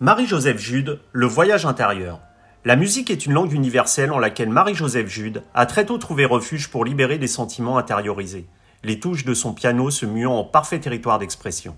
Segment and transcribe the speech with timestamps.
[0.00, 2.18] Marie-Joseph Jude, Le voyage intérieur.
[2.64, 6.68] La musique est une langue universelle en laquelle Marie-Joseph Jude a très tôt trouvé refuge
[6.68, 8.48] pour libérer des sentiments intériorisés,
[8.82, 11.76] les touches de son piano se muant en parfait territoire d'expression.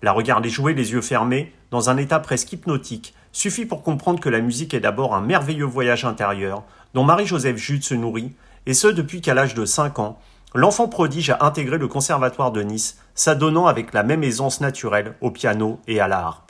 [0.00, 4.28] La regarder jouer les yeux fermés, dans un état presque hypnotique, suffit pour comprendre que
[4.28, 6.62] la musique est d'abord un merveilleux voyage intérieur
[6.94, 8.32] dont Marie-Joseph Jude se nourrit,
[8.66, 10.20] et ce depuis qu'à l'âge de 5 ans,
[10.54, 15.32] l'enfant prodige a intégré le conservatoire de Nice, s'adonnant avec la même aisance naturelle au
[15.32, 16.45] piano et à la harpe.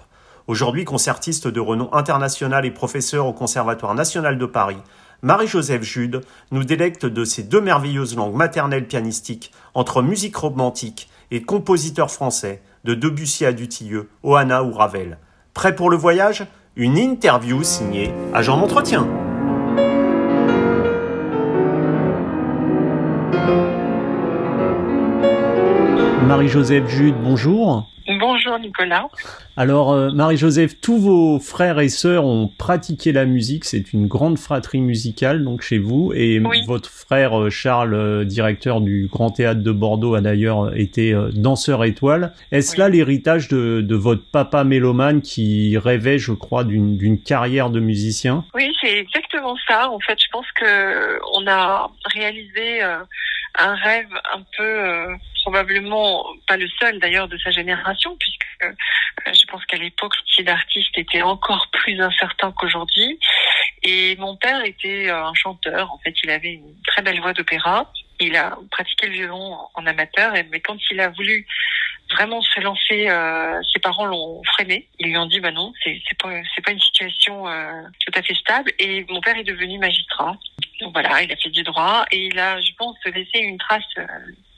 [0.46, 4.78] Aujourd'hui concertiste de renom international et professeur au Conservatoire national de Paris,
[5.23, 6.20] Marie-Joseph Jude
[6.52, 12.62] nous délecte de ces deux merveilleuses langues maternelles pianistiques entre musique romantique et compositeur français
[12.84, 15.18] de Debussy à Dutilleux, Oana ou Ravel.
[15.52, 16.46] Prêt pour le voyage?
[16.76, 19.26] Une interview signée Agent d'entretien.
[26.27, 27.89] Marie-Joseph Jude, bonjour.
[28.19, 29.07] Bonjour Nicolas.
[29.57, 34.37] Alors euh, Marie-Joseph, tous vos frères et sœurs ont pratiqué la musique, c'est une grande
[34.37, 39.63] fratrie musicale donc chez vous et votre frère euh, Charles, euh, directeur du Grand Théâtre
[39.63, 42.33] de Bordeaux, a d'ailleurs été danseur étoile.
[42.51, 47.79] Est-ce là l'héritage de, de, votre papa mélomane qui rêvait, je crois, d'une carrière de
[47.79, 48.45] musicien?
[48.52, 49.90] Oui, c'est exactement ça.
[49.90, 52.83] En fait, je pense que on a réalisé
[53.59, 58.73] un rêve un peu probablement pas le seul d'ailleurs de sa génération, puisque euh,
[59.32, 63.16] je pense qu'à l'époque, le d'artiste était encore plus incertain qu'aujourd'hui.
[63.84, 67.32] Et mon père était euh, un chanteur, en fait, il avait une très belle voix
[67.32, 67.93] d'opéra.
[68.19, 71.47] Il a pratiqué le violon en amateur, mais quand il a voulu
[72.10, 74.88] vraiment se lancer, euh, ses parents l'ont freiné.
[74.99, 76.31] Ils lui ont dit bah non, c'est pas
[76.65, 78.72] pas une situation euh, tout à fait stable.
[78.78, 80.37] Et mon père est devenu magistrat.
[80.81, 83.82] Donc voilà, il a fait du droit et il a, je pense, laissé une trace
[83.99, 84.06] euh,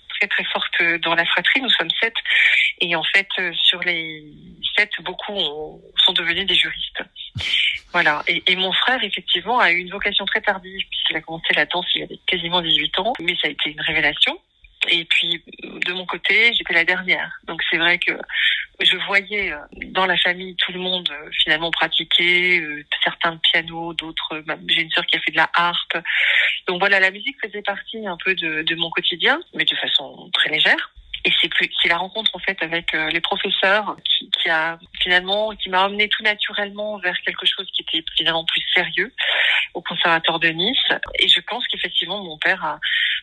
[0.08, 1.60] très très forte dans la fratrie.
[1.60, 2.14] Nous sommes sept
[2.80, 4.24] et en fait euh, sur les
[4.76, 5.36] sept, beaucoup
[6.04, 7.02] sont devenus des juristes.
[7.92, 8.22] Voilà.
[8.26, 11.64] Et, et, mon frère effectivement a eu une vocation très tardive puisqu'il a commencé la
[11.64, 14.38] danse il avait quasiment 18 ans, mais ça a été une révélation.
[14.88, 17.40] Et puis de mon côté, j'étais la dernière.
[17.46, 18.12] Donc c'est vrai que
[18.80, 23.38] je voyais euh, dans la famille tout le monde euh, finalement pratiquer, euh, certains le
[23.38, 24.42] piano, d'autres.
[24.68, 25.98] J'ai une sœur qui a fait de la harpe.
[26.66, 30.30] Donc voilà, la musique faisait partie un peu de, de mon quotidien, mais de façon
[30.32, 30.92] très légère.
[31.24, 35.50] Et c'est plus, c'est la rencontre en fait avec les professeurs qui, qui a finalement,
[35.56, 39.12] qui m'a amené tout naturellement vers quelque chose qui était finalement plus sérieux
[39.74, 40.78] au conservatoire de Nice.
[41.18, 42.78] Et je pense qu'effectivement mon père a,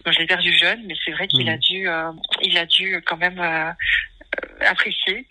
[0.06, 1.59] je l'ai perdu jeune, mais c'est vrai qu'il a mmh.
[1.59, 1.88] dû,
[2.41, 3.72] il a dû quand même euh,
[4.66, 5.26] apprécier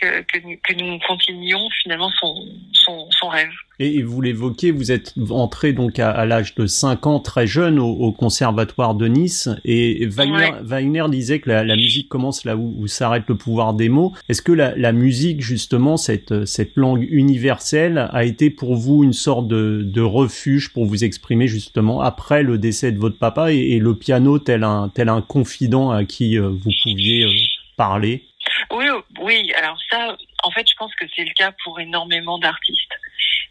[0.00, 2.34] que, que, que, nous continuions finalement son,
[2.72, 3.50] son, son rêve.
[3.80, 7.78] Et vous l'évoquez, vous êtes entré donc à, à l'âge de 5 ans, très jeune,
[7.78, 12.56] au, au conservatoire de Nice, et Wagner, Wagner disait que la, la, musique commence là
[12.56, 14.12] où, où s'arrête le pouvoir des mots.
[14.28, 19.12] Est-ce que la, la, musique, justement, cette, cette langue universelle, a été pour vous une
[19.12, 23.58] sorte de, de refuge pour vous exprimer justement après le décès de votre papa et,
[23.58, 27.30] et le piano tel un, tel un confident à qui euh, vous pouviez euh,
[27.76, 28.24] parler?
[28.70, 28.86] Oui,
[29.20, 29.52] oui.
[29.54, 32.94] Alors ça, en fait, je pense que c'est le cas pour énormément d'artistes.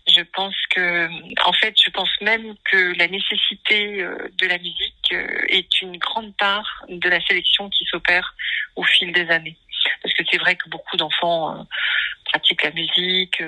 [0.07, 1.07] Je pense que,
[1.45, 5.97] en fait, je pense même que la nécessité euh, de la musique euh, est une
[5.97, 8.35] grande part de la sélection qui s'opère
[8.75, 9.57] au fil des années.
[10.01, 11.65] Parce que c'est vrai que beaucoup d'enfants
[12.33, 13.41] euh, pratiquent la musique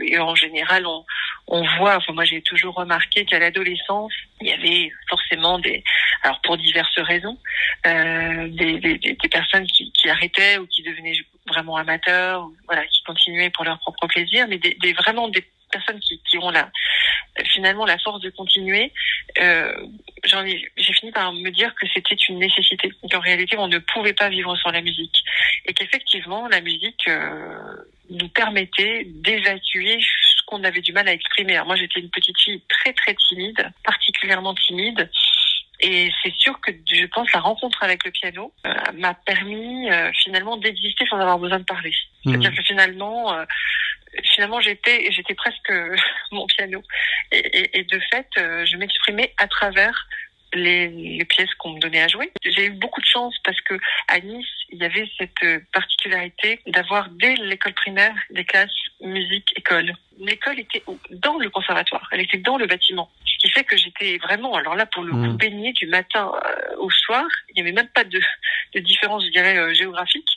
[0.00, 1.04] et en général, on,
[1.46, 1.96] on voit.
[1.96, 5.82] Enfin, moi, j'ai toujours remarqué qu'à l'adolescence, il y avait forcément des,
[6.22, 7.38] alors pour diverses raisons,
[7.86, 11.16] euh, des, des, des, personnes qui, qui, arrêtaient ou qui devenaient
[11.48, 16.00] vraiment amateurs, voilà, qui continuaient pour leur propre plaisir, mais des, des vraiment des personnes
[16.00, 16.70] qui, qui ont la
[17.52, 18.92] finalement la force de continuer.
[19.40, 19.86] Euh,
[20.24, 23.78] j'en ai, j'ai fini par me dire que c'était une nécessité, qu'en réalité on ne
[23.78, 25.16] pouvait pas vivre sans la musique,
[25.66, 27.58] et qu'effectivement la musique euh,
[28.10, 31.54] nous permettait d'évacuer ce qu'on avait du mal à exprimer.
[31.54, 35.10] Alors moi j'étais une petite fille très très timide, particulièrement timide.
[35.80, 40.10] Et c'est sûr que je pense la rencontre avec le piano euh, m'a permis euh,
[40.22, 41.90] finalement d'exister sans avoir besoin de parler.
[42.24, 42.30] Mmh.
[42.30, 43.44] C'est-à-dire que finalement, euh,
[44.22, 45.72] finalement j'étais j'étais presque
[46.32, 46.82] mon piano
[47.32, 50.06] et, et, et de fait euh, je m'exprimais à travers
[50.52, 52.30] les, les pièces qu'on me donnait à jouer.
[52.44, 53.74] J'ai eu beaucoup de chance parce que
[54.06, 59.92] à Nice, il y avait cette particularité d'avoir dès l'école primaire des classes musique école.
[60.18, 63.10] L'école était dans le conservatoire, elle était dans le bâtiment.
[63.26, 65.36] Ce qui fait que j'étais vraiment, alors là pour le coup, mmh.
[65.36, 67.24] baignée du matin euh, au soir.
[67.50, 68.20] Il n'y avait même pas de,
[68.74, 70.28] de différence, je dirais, euh, géographique.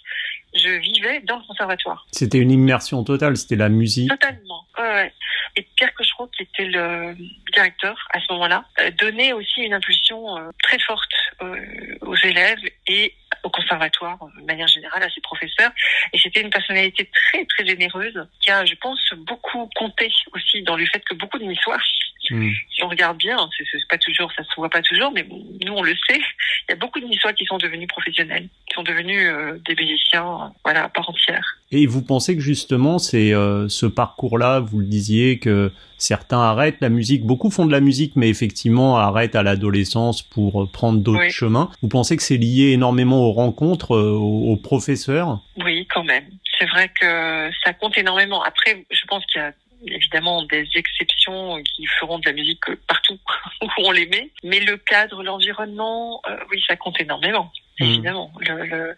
[0.58, 2.06] Je vivais dans le conservatoire.
[2.12, 4.10] C'était une immersion totale, c'était la musique.
[4.10, 5.14] Totalement, ouais.
[5.56, 7.16] Et Pierre Cochereau, qui était le
[7.52, 11.12] directeur à ce moment-là, euh, donnait aussi une impulsion euh, très forte
[11.42, 11.56] euh,
[12.02, 13.14] aux élèves et
[13.44, 15.72] au conservatoire, de manière générale, à ses professeurs.
[16.14, 20.76] Et c'était une personnalité très, très généreuse, qui a, je pense, beaucoup compté aussi dans
[20.76, 21.84] le fait que beaucoup de misoires
[22.30, 22.50] Hmm.
[22.74, 25.26] Si on regarde bien, c'est pas toujours, ça se voit pas toujours, mais
[25.66, 26.20] nous on le sait.
[26.68, 29.76] Il y a beaucoup de musiciens qui sont devenus professionnels, qui sont devenus euh, des
[29.76, 31.58] musiciens, voilà, à part entière.
[31.72, 36.82] Et vous pensez que justement, c'est euh, ce parcours-là, vous le disiez, que certains arrêtent
[36.82, 41.00] la musique, beaucoup font de la musique, mais effectivement arrêtent à l'adolescence pour euh, prendre
[41.00, 41.70] d'autres chemins.
[41.82, 45.42] Vous pensez que c'est lié énormément aux rencontres, aux, aux professeurs?
[45.64, 46.26] Oui, quand même.
[46.60, 48.42] C'est vrai que ça compte énormément.
[48.44, 49.54] Après, je pense qu'il y a
[49.92, 53.20] évidemment des exceptions qui feront de la musique partout
[53.62, 54.30] où on les met.
[54.44, 57.84] Mais le cadre, l'environnement, euh, oui, ça compte énormément, mmh.
[57.84, 58.32] évidemment.
[58.40, 58.96] Le,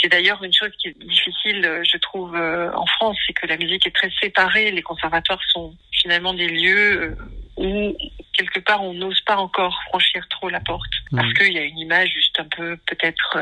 [0.00, 3.56] C'est d'ailleurs une chose qui est difficile, je trouve, euh, en France, c'est que la
[3.56, 4.70] musique est très séparée.
[4.70, 7.16] Les conservatoires sont finalement des lieux euh,
[7.56, 7.96] où
[8.32, 11.16] quelque part on n'ose pas encore franchir trop la porte mmh.
[11.16, 13.36] parce qu'il y a une image juste un peu peut-être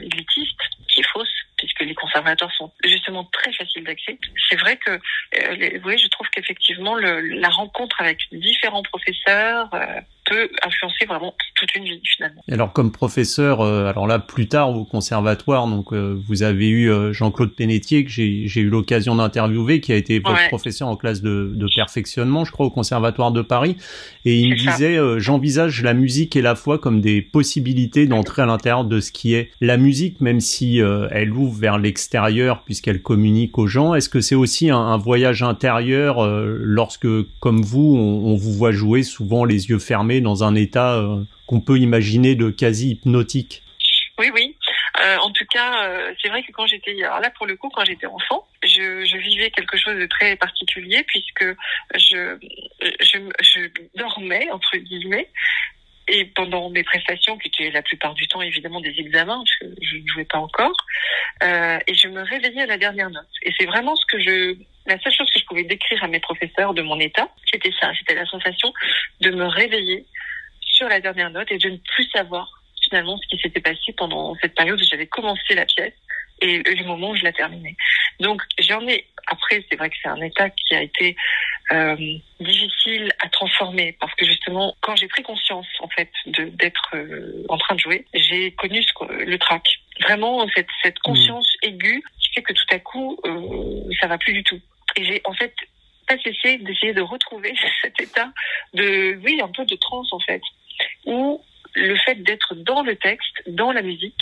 [0.00, 1.28] élitiste qui est fausse
[1.60, 4.18] puisque les conservateurs sont justement très faciles d'accès.
[4.48, 4.98] C'est vrai que, euh,
[5.30, 12.00] je trouve qu'effectivement, la rencontre avec différents professeurs euh, peut influencer vraiment toute une vie
[12.04, 12.42] finalement.
[12.50, 17.54] alors comme professeur, euh, alors là plus tard au conservatoire, donc vous avez eu Jean-Claude
[17.54, 21.68] Pénétier que j'ai eu l'occasion d'interviewer, qui a été votre professeur en classe de, de,
[21.74, 23.76] perfectionnement, je crois, au conservatoire de Paris,
[24.24, 28.46] et il me disait j'envisage la musique et la foi comme des possibilités d'entrer à
[28.46, 33.58] l'intérieur de ce qui est la musique, même si elle ouvre vers l'extérieur puisqu'elle communique
[33.58, 33.94] aux gens.
[33.94, 37.08] Est-ce que c'est aussi un, voyage intérieur euh, lorsque,
[37.40, 41.60] comme vous, on, vous voit jouer souvent les yeux fermés dans un état euh, qu'on
[41.60, 43.62] peut imaginer de quasi hypnotique
[44.18, 44.56] Oui, oui.
[45.02, 45.88] Euh, en tout cas,
[46.20, 49.50] c'est vrai que quand j'étais, là pour le coup, quand j'étais enfant, je, je, vivais
[49.50, 51.44] quelque chose de très particulier puisque
[51.94, 52.36] je,
[53.00, 53.60] je, je
[53.96, 55.28] dormais entre guillemets
[56.10, 59.96] et pendant mes prestations, qui étaient la plupart du temps évidemment des examens, que je
[59.96, 60.74] ne jouais pas encore,
[61.42, 63.28] euh, et je me réveillais à la dernière note.
[63.42, 64.56] Et c'est vraiment ce que je,
[64.90, 67.92] la seule chose que je pouvais décrire à mes professeurs de mon état, c'était ça,
[67.98, 68.72] c'était la sensation
[69.20, 70.04] de me réveiller
[70.60, 74.34] sur la dernière note et de ne plus savoir finalement ce qui s'était passé pendant
[74.40, 75.94] cette période où j'avais commencé la pièce
[76.40, 77.76] et le moment où je la terminais.
[78.18, 81.14] Donc j'en ai après c'est vrai que c'est un état qui a été
[81.70, 81.96] euh,
[82.40, 87.58] difficile à transformer parce que justement quand j'ai pris conscience en fait d'être euh, en
[87.58, 89.62] train de jouer j'ai connu ce, le trac
[90.00, 91.04] vraiment cette, cette mmh.
[91.04, 94.60] conscience aiguë qui fait que tout à coup euh, ça va plus du tout
[94.96, 95.54] et j'ai en fait
[96.06, 98.32] pas cessé d'essayer de retrouver cet état
[98.74, 100.42] de oui un peu de transe en fait
[101.06, 101.42] où
[101.74, 104.20] le fait d'être dans le texte dans la musique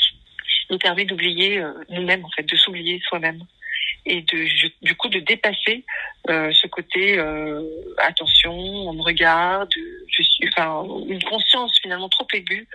[0.71, 3.43] nous permet d'oublier euh, nous-mêmes en fait de s'oublier soi-même
[4.05, 4.47] et de
[4.83, 5.85] du coup de dépasser
[6.29, 7.63] euh, ce côté euh,
[7.99, 9.71] attention, on me regarde,
[10.09, 12.67] je suis, enfin une conscience finalement trop aiguë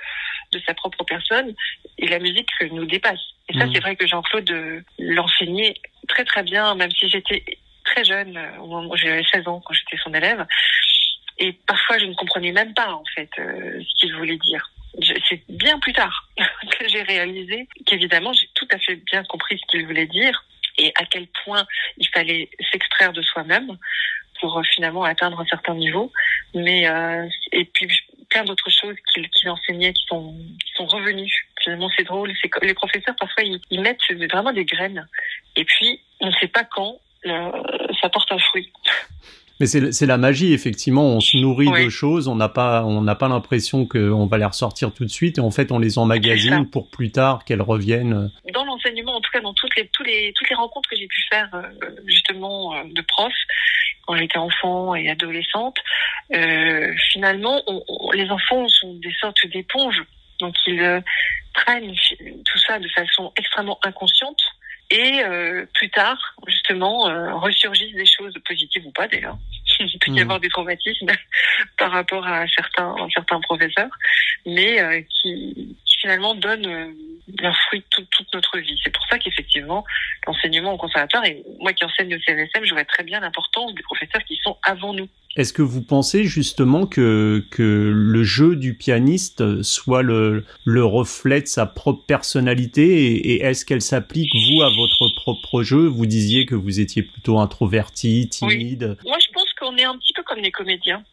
[0.51, 1.53] de sa propre personne
[1.97, 3.19] et la musique nous dépasse.
[3.49, 3.73] Et ça, mmh.
[3.73, 5.75] c'est vrai que Jean-Claude l'enseignait
[6.07, 7.43] très très bien, même si j'étais
[7.83, 10.45] très jeune, au moment j'avais 16 ans quand j'étais son élève,
[11.37, 14.69] et parfois je ne comprenais même pas en fait ce qu'il voulait dire.
[15.27, 19.65] C'est bien plus tard que j'ai réalisé qu'évidemment j'ai tout à fait bien compris ce
[19.71, 20.45] qu'il voulait dire
[20.77, 21.65] et à quel point
[21.97, 23.77] il fallait s'extraire de soi-même
[24.39, 26.11] pour euh, finalement atteindre un certain niveau.
[26.53, 27.87] Mais euh, et puis
[28.29, 30.35] plein d'autres choses qu'il enseignait qui sont
[30.65, 31.47] qui sont revenues.
[31.61, 32.33] Finalement, c'est drôle.
[32.61, 35.07] Les professeurs parfois ils, mettent vraiment des graines
[35.55, 38.71] et puis on ne sait pas quand euh, ça porte un fruit.
[39.59, 41.05] Mais c'est la magie, effectivement.
[41.05, 44.45] On se nourrit de choses, on n'a pas, on n'a pas l'impression qu'on va les
[44.45, 48.31] ressortir tout de suite, et en fait, on les emmagasine pour plus tard qu'elles reviennent.
[48.53, 51.07] Dans l'enseignement, en tout cas, dans toutes les, tous les, toutes les rencontres que j'ai
[51.07, 51.61] pu faire, euh,
[52.07, 53.31] justement, euh, de profs,
[54.05, 55.77] quand j'étais enfant et adolescente,
[56.33, 57.61] euh, finalement,
[58.13, 60.03] les enfants sont des sortes d'éponges.
[60.39, 61.03] Donc, ils
[61.53, 61.93] prennent
[62.45, 64.41] tout ça de façon extrêmement inconsciente
[64.93, 69.37] et euh, plus tard, justement, euh, ressurgissent des choses positives ou pas d'ailleurs.
[69.79, 70.19] Il peut y hmm.
[70.19, 71.07] avoir des traumatismes
[71.79, 73.89] par rapport à certains, certains professeurs,
[74.45, 76.93] mais euh, qui, finalement donnent
[77.41, 78.79] un fruit toute, toute notre vie.
[78.83, 79.83] C'est pour ça qu'effectivement,
[80.27, 83.83] l'enseignement au conservatoire, et moi qui enseigne au CNSM, je vois très bien l'importance des
[83.83, 85.07] professeurs qui sont avant nous.
[85.35, 91.41] Est-ce que vous pensez justement que, que le jeu du pianiste soit le, le reflet
[91.41, 95.87] de sa propre personnalité et, est-ce qu'elle s'applique, vous, à votre propre jeu?
[95.87, 98.97] Vous disiez que vous étiez plutôt introverti, timide.
[99.05, 101.03] Moi, je pense qu'on est un petit peu comme les comédiens.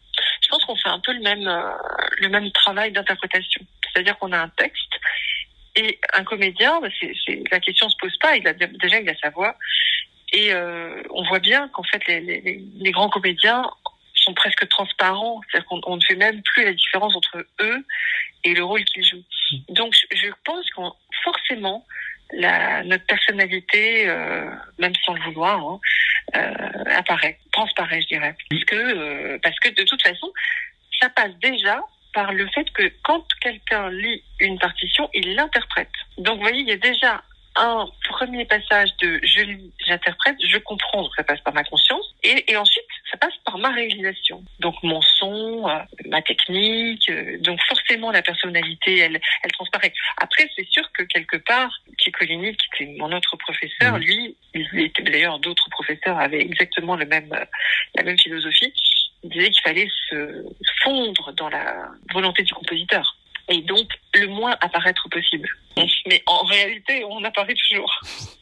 [0.41, 1.71] Je pense qu'on fait un peu le même, euh,
[2.19, 3.61] le même travail d'interprétation.
[3.91, 4.90] C'est-à-dire qu'on a un texte
[5.75, 6.89] et un comédien, bah,
[7.51, 8.35] la question se pose pas.
[8.35, 9.55] Il a déjà il a sa voix
[10.33, 13.69] et euh, on voit bien qu'en fait les, les, les, grands comédiens
[14.15, 15.41] sont presque transparents.
[15.49, 17.85] C'est-à-dire qu'on ne fait même plus la différence entre eux
[18.43, 19.23] et le rôle qu'ils jouent.
[19.51, 19.73] Mm.
[19.73, 20.83] Donc, je pense qu'il
[21.23, 21.85] forcément
[22.33, 24.49] la, notre personnalité, euh,
[24.79, 25.79] même sans le vouloir, hein,
[26.35, 28.35] euh, apparaît, transparaît, je dirais.
[28.49, 30.31] Parce que, parce que de toute façon,
[30.99, 31.81] ça passe déjà
[32.13, 35.91] par le fait que quand quelqu'un lit une partition, il l'interprète.
[36.17, 37.23] Donc, vous voyez, il y a déjà
[37.55, 42.05] un premier passage de je lis, j'interprète, je comprends, donc ça passe par ma conscience,
[42.23, 44.43] et, et, ensuite ça passe par ma réalisation.
[44.59, 49.93] Donc mon son, euh, ma technique, euh, donc forcément la personnalité, elle, elle transparaît.
[50.17, 54.01] Après, c'est sûr que quelque part, Ciccolini, qui était mon autre professeur, mmh.
[54.01, 57.45] lui, il était d'ailleurs d'autres professeurs avaient exactement le même, euh,
[57.95, 58.73] la même philosophie.
[59.23, 60.43] Il disait qu'il fallait se
[60.83, 63.17] fondre dans la volonté du compositeur.
[63.47, 65.49] Et donc le moins apparaître possible.
[66.07, 68.01] Mais en réalité, on apparaît toujours.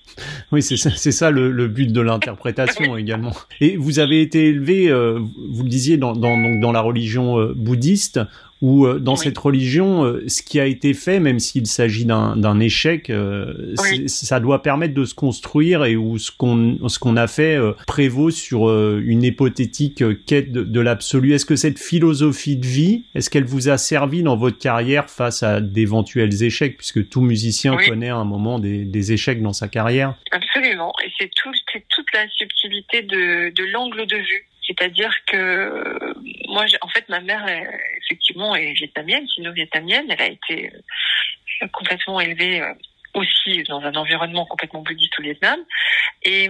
[0.52, 3.32] Oui, c'est ça, ça le, le, but de l'interprétation également.
[3.62, 7.40] Et vous avez été élevé, euh, vous le disiez, dans, dans, donc dans la religion
[7.40, 8.20] euh, bouddhiste
[8.62, 9.20] où euh, dans oui.
[9.24, 14.10] cette religion, ce qui a été fait, même s'il s'agit d'un échec, oui.
[14.10, 17.58] ça doit permettre de se construire et où ce qu'on qu'on a fait
[17.88, 21.34] prévaut sur une hypothétique quête de, de l'absolu.
[21.34, 25.42] Est-ce que cette philosophie de vie, est-ce qu'elle vous a servi dans votre carrière face
[25.42, 27.88] à d'éventuels échecs, puisque tout musicien oui.
[27.88, 31.52] connaît à un moment des, des, échecs dans sa carrière Absolument, et c'est tout,
[31.90, 34.48] toute la subtilité de, de l'angle de vue.
[34.66, 36.14] C'est-à-dire que
[36.48, 37.44] moi, en fait, ma mère,
[38.04, 40.06] effectivement, est vietnamienne, sino-vietnamienne.
[40.10, 40.72] Elle a été
[41.72, 42.62] complètement élevée
[43.16, 45.60] aussi dans un environnement complètement bouddhiste au Vietnam.
[46.24, 46.50] Et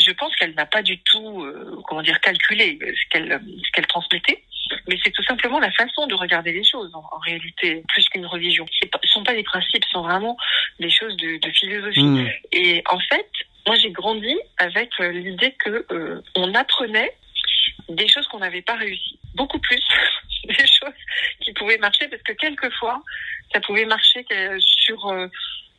[0.00, 3.86] je pense qu'elle n'a pas du tout, euh, comment dire, calculé ce qu'elle ce qu'elle
[3.86, 4.44] transmettait.
[4.86, 8.26] Mais c'est tout simplement la façon de regarder les choses en, en réalité, plus qu'une
[8.26, 8.66] religion.
[8.80, 10.36] Ce ne sont pas des principes, ce sont vraiment
[10.78, 12.02] des choses de, de philosophie.
[12.02, 12.28] Mmh.
[12.52, 13.30] Et en fait,
[13.66, 17.12] moi j'ai grandi avec l'idée que euh, on apprenait
[17.88, 19.82] des choses qu'on n'avait pas réussi, beaucoup plus
[20.44, 20.94] des choses
[21.40, 23.02] qui pouvaient marcher parce que quelquefois
[23.52, 24.24] ça pouvait marcher
[24.60, 25.26] sur euh,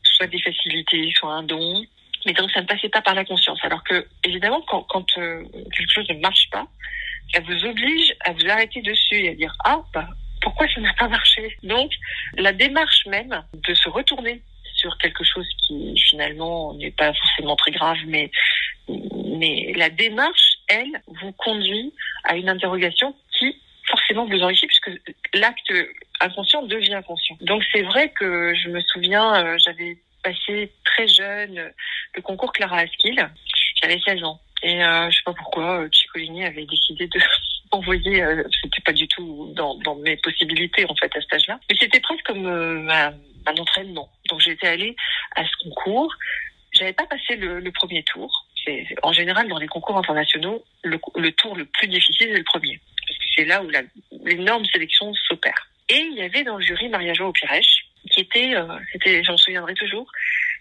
[0.03, 1.85] soit des facilités, soit un don,
[2.25, 3.59] mais donc ça ne passait pas par la conscience.
[3.63, 5.43] Alors que évidemment quand, quand euh,
[5.75, 6.67] quelque chose ne marche pas,
[7.33, 10.07] ça vous oblige à vous arrêter dessus et à dire ah bah
[10.41, 11.57] pourquoi ça n'a pas marché?
[11.63, 11.91] Donc
[12.38, 14.41] la démarche même de se retourner
[14.75, 18.31] sur quelque chose qui finalement n'est pas forcément très grave, mais
[19.38, 23.55] mais la démarche, elle, vous conduit à une interrogation qui
[23.88, 24.91] forcément vous enrichit puisque
[25.33, 25.73] l'acte
[26.19, 27.38] inconscient devient conscient.
[27.41, 31.71] Donc c'est vrai que je me souviens, euh, j'avais passé très jeune
[32.15, 33.29] le concours Clara Askill,
[33.81, 34.39] j'avais 16 ans.
[34.61, 37.19] Et euh, je sais pas pourquoi, euh, Ciccolini avait décidé de
[37.71, 41.77] envoyer, euh, c'était pas du tout dans, mes possibilités en fait à cet âge-là, mais
[41.79, 43.09] c'était presque comme euh,
[43.45, 44.09] un entraînement.
[44.29, 44.95] Donc j'étais allée
[45.35, 46.13] à ce concours,
[46.73, 48.47] j'avais pas passé le, premier tour.
[48.65, 50.99] C'est en général dans les concours internationaux, le,
[51.31, 53.69] tour le plus difficile c'est le premier, parce que c'est là où
[54.25, 55.69] l'énorme sélection s'opère.
[55.88, 59.73] Et il y avait dans le jury Maria-Jo Pirèche, qui était, euh, c'était, j'en souviendrai
[59.73, 60.07] toujours,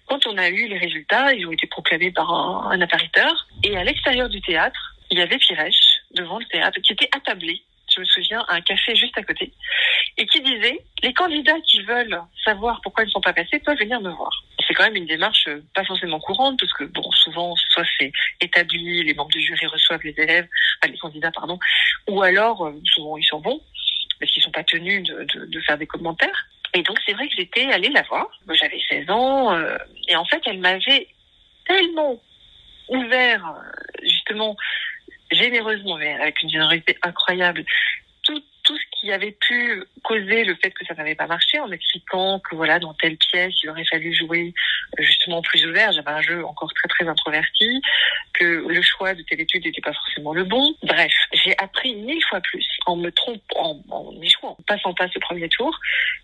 [0.09, 3.85] quand on a eu les résultats, ils ont été proclamés par un, appariteur, et à
[3.85, 7.61] l'extérieur du théâtre, il y avait Pirèche devant le théâtre qui était attablé,
[7.95, 9.53] je me souviens, à un café juste à côté,
[10.17, 13.79] et qui disait les candidats qui veulent savoir pourquoi ils ne sont pas passés peuvent
[13.79, 14.31] venir me voir.
[14.67, 19.05] C'est quand même une démarche pas forcément courante parce que bon, souvent soit c'est établi,
[19.05, 20.47] les membres du jury reçoivent les élèves,
[20.83, 21.59] enfin, les candidats pardon,
[22.09, 23.61] ou alors souvent ils sont bons
[24.21, 26.47] parce qu'ils sont pas tenus de faire des commentaires.
[26.75, 28.29] Et donc c'est vrai que j'étais allée la voir.
[28.51, 29.77] J'avais 16 ans euh,
[30.09, 31.09] et en fait elle m'avait
[31.67, 32.21] tellement
[32.89, 33.55] ouvert
[34.03, 34.57] justement
[35.31, 37.65] généreusement, mais avec une générosité incroyable,
[38.69, 42.39] tout, ce qui avait pu causer le fait que ça n'avait pas marché en expliquant
[42.41, 44.53] que voilà, dans telle pièce, il aurait fallu jouer
[44.99, 45.91] justement plus ouvert.
[45.93, 47.81] J'avais un jeu encore très très introverti,
[48.35, 50.75] que le choix de telle étude n'était pas forcément le bon.
[50.83, 55.09] Bref, j'ai appris mille fois plus en me trompant, en, en échouant, en passant pas
[55.09, 55.79] ce premier tour,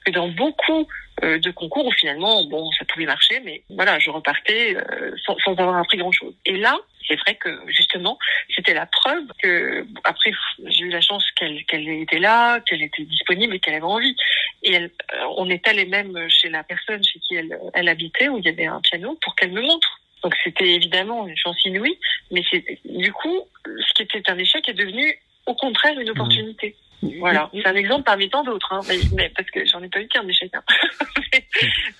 [0.05, 0.87] que dans beaucoup
[1.23, 5.39] euh, de concours où finalement, bon, ça pouvait marcher, mais voilà, je repartais euh, sans,
[5.39, 6.35] sans avoir appris grand chose.
[6.45, 8.19] Et là, c'est vrai que justement,
[8.55, 10.33] c'était la preuve que après
[10.67, 14.17] j'ai eu la chance qu'elle qu'elle était là, qu'elle était disponible et qu'elle avait envie.
[14.63, 18.29] Et elle, euh, on est allé même chez la personne chez qui elle, elle habitait
[18.29, 20.01] où il y avait un piano pour qu'elle me montre.
[20.23, 21.99] Donc c'était évidemment une chance inouïe,
[22.31, 26.77] mais c'est du coup ce qui était un échec est devenu au contraire une opportunité.
[27.03, 27.19] Mmh.
[27.19, 30.01] Voilà, c'est un exemple parmi tant d'autres, hein, mais, mais, parce que j'en ai pas
[30.01, 30.51] eu qu'un échec.
[30.55, 30.63] Hein.
[31.33, 31.45] mais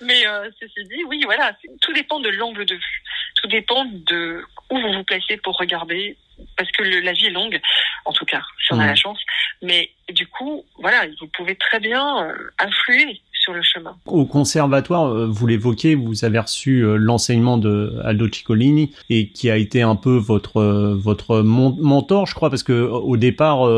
[0.01, 3.03] mais euh, ceci dit, oui, voilà, tout dépend de l'angle de vue,
[3.35, 6.17] tout dépend de où vous vous placez pour regarder,
[6.57, 7.59] parce que le, la vie est longue,
[8.05, 8.81] en tout cas, si on mmh.
[8.81, 9.19] a la chance.
[9.61, 13.95] Mais du coup, voilà, vous pouvez très bien euh, influer sur le chemin.
[14.05, 19.49] Au conservatoire, euh, vous l'évoquez, vous avez reçu euh, l'enseignement de Aldo Ciccolini et qui
[19.49, 20.61] a été un peu votre
[20.95, 23.69] votre mentor, je crois, parce que au départ,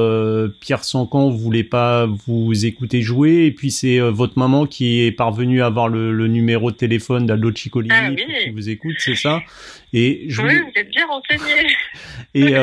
[0.62, 5.62] Pierre Sancan voulait pas vous écouter jouer et puis c'est votre maman qui est parvenue
[5.62, 9.41] à avoir le, numéro de téléphone d'Aldo Ciccolini ah qui vous écoute, c'est ça?
[9.94, 11.67] Et je oui, vous êtes bien renseigné.
[12.34, 12.56] et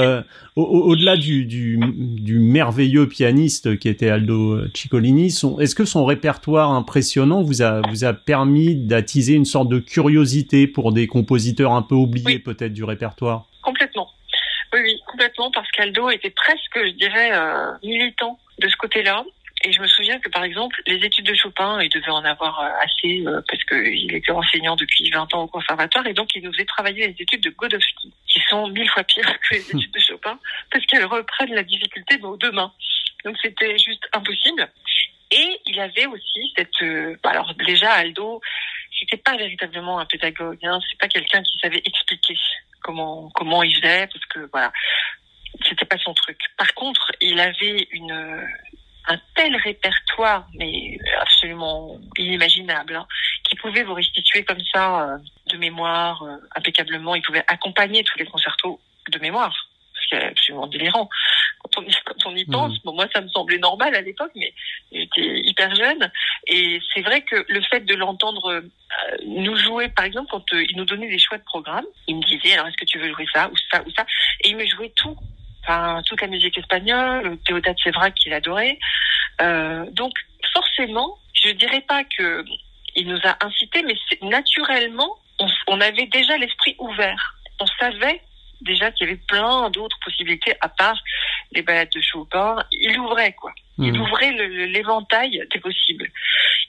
[0.56, 7.42] au-delà du, du, du, merveilleux pianiste qui était Aldo Ciccolini, est-ce que son répertoire impressionnant
[7.42, 11.94] vous a, vous a permis d'attiser une sorte de curiosité pour des compositeurs un peu
[11.94, 13.46] oubliés peut-être du répertoire?
[13.62, 14.08] Complètement.
[14.74, 19.24] Oui, oui, complètement, parce qu'Aldo était presque, je dirais, euh, militant de ce côté-là.
[19.64, 22.60] Et je me souviens que, par exemple, les études de Chopin, il devait en avoir
[22.60, 26.42] euh, assez, euh, parce qu'il était enseignant depuis 20 ans au conservatoire, et donc il
[26.42, 29.90] nous faisait travailler les études de Godowski, qui sont mille fois pires que les études
[29.90, 30.38] de Chopin,
[30.70, 32.72] parce qu'elles reprennent la difficulté de deux mains.
[33.24, 34.68] Donc c'était juste impossible.
[35.30, 38.42] Et il avait aussi cette, euh, bah, alors déjà Aldo,
[39.00, 42.36] c'était pas véritablement un pédagogue, hein, c'est pas quelqu'un qui savait expliquer
[42.82, 44.70] comment comment il faisait, parce que voilà,
[45.66, 46.38] c'était pas son truc.
[46.58, 48.46] Par contre, il avait une
[49.06, 53.06] un tel répertoire, mais absolument inimaginable, hein,
[53.48, 55.18] qui pouvait vous restituer comme ça euh,
[55.52, 57.14] de mémoire euh, impeccablement.
[57.14, 58.80] Il pouvait accompagner tous les concertos
[59.10, 59.54] de mémoire,
[59.94, 61.08] ce qui est absolument délirant.
[61.60, 62.80] Quand on, quand on y pense, mmh.
[62.84, 64.54] bon, moi ça me semblait normal à l'époque, mais
[64.90, 66.10] j'étais hyper jeune.
[66.46, 68.62] Et c'est vrai que le fait de l'entendre euh,
[69.26, 72.54] nous jouer, par exemple, quand il nous donnait des choix de programme, il me disait
[72.54, 74.06] alors est-ce que tu veux jouer ça ou ça ou ça,
[74.42, 75.16] et il me jouait tout
[75.66, 78.78] enfin toute la musique espagnole, Théodate Sévrac qu'il adorait.
[79.40, 80.12] Euh, donc
[80.52, 82.44] forcément, je dirais pas que
[82.96, 87.34] il nous a incité, mais naturellement, on, on avait déjà l'esprit ouvert.
[87.58, 88.20] On savait
[88.64, 91.00] déjà qu'il y avait plein d'autres possibilités à part
[91.52, 92.56] les balades de Chopin.
[92.72, 93.52] Il ouvrait quoi.
[93.78, 94.00] Il mmh.
[94.00, 94.32] ouvrait
[94.66, 96.08] l'éventail des possibles.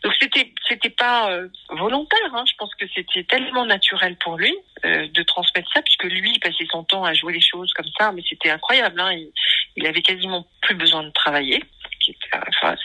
[0.03, 2.33] Donc c'était c'était pas euh, volontaire.
[2.33, 2.43] Hein.
[2.47, 6.39] Je pense que c'était tellement naturel pour lui euh, de transmettre ça, puisque lui il
[6.39, 8.11] passait son temps à jouer les choses comme ça.
[8.11, 8.99] Mais c'était incroyable.
[8.99, 9.11] Hein.
[9.13, 9.31] Il,
[9.75, 11.63] il avait quasiment plus besoin de travailler.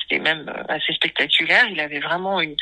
[0.02, 1.66] C'était même euh, assez spectaculaire.
[1.68, 2.56] Il avait vraiment une,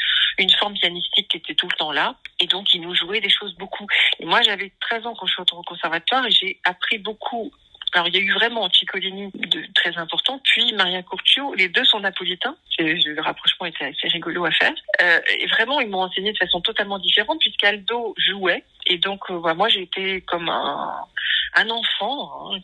[0.59, 2.17] forme pianistique qui était tout le temps là.
[2.41, 3.87] Et donc, il nous jouait des choses beaucoup.
[4.19, 7.53] Et moi, j'avais 13 ans quand je suis entrée au conservatoire et j'ai appris beaucoup
[7.95, 11.85] alors il y a eu vraiment Ciccolini de très important, puis Maria Curcio, les deux
[11.85, 12.57] sont napolitains.
[12.79, 14.75] Le rapprochement était assez rigolo à faire.
[15.03, 18.65] Euh, et vraiment, ils m'ont enseigné de façon totalement différente puisqu'Aldo jouait.
[18.87, 22.59] Et donc, euh, moi, j'ai été comme un, enfant hein,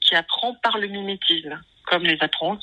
[0.00, 2.18] qui apprend par le mimétisme comme les,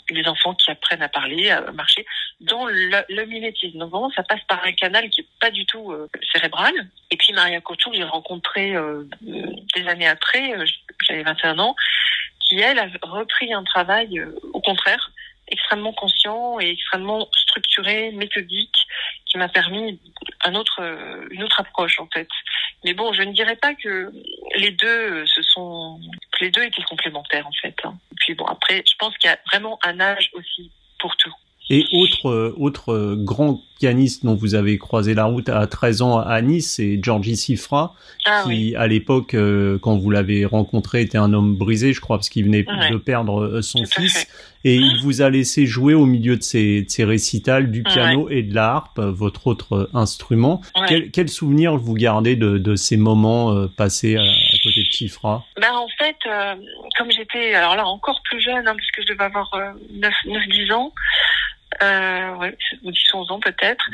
[0.10, 2.06] les enfants qui apprennent à parler, à marcher,
[2.42, 3.80] dans le, le mimétisme.
[3.80, 6.74] Donc vraiment, ça passe par un canal qui est pas du tout euh, cérébral.
[7.12, 10.66] Et puis Maria Couture, j'ai rencontré euh, des années après, euh,
[11.08, 11.76] j'avais 21 ans,
[12.42, 15.12] qui elle a repris un travail au contraire
[15.48, 18.76] extrêmement conscient et extrêmement structuré, méthodique,
[19.28, 20.00] qui m'a permis
[20.44, 20.82] un autre,
[21.30, 22.28] une autre approche en fait.
[22.84, 24.12] Mais bon, je ne dirais pas que
[24.56, 26.00] les deux se sont,
[26.42, 27.76] les deux étaient complémentaires en fait.
[28.26, 31.34] Puis bon, après, je pense qu'il y a vraiment un âge aussi pour tout.
[31.70, 36.02] Et autre, euh, autre euh, grand pianiste dont vous avez croisé la route à 13
[36.04, 41.02] ans à Nice, c'est Georgi Sifra, ah qui à l'époque, euh, quand vous l'avez rencontré,
[41.02, 44.28] était un homme brisé, je crois, parce qu'il venait de perdre son fils.
[44.64, 48.30] Et il vous a laissé jouer au milieu de ses, de ses récitals du piano
[48.30, 50.62] et de la harpe, votre autre instrument.
[50.88, 54.24] Quel, quel, souvenir vous gardez de, de ces moments passés à,
[55.58, 56.18] ben, En fait,
[56.98, 59.50] comme j'étais alors là encore plus jeune, hein, parce que je devais avoir
[59.92, 60.94] 9-10 ans,
[61.82, 62.52] euh,
[62.84, 63.86] ou 10 11 ans peut-être.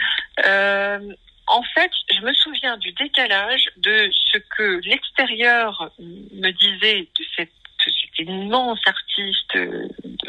[0.46, 1.00] Euh,
[1.48, 7.52] en fait, je me souviens du décalage de ce que l'extérieur me disait de cette
[7.84, 9.58] cet immense artiste,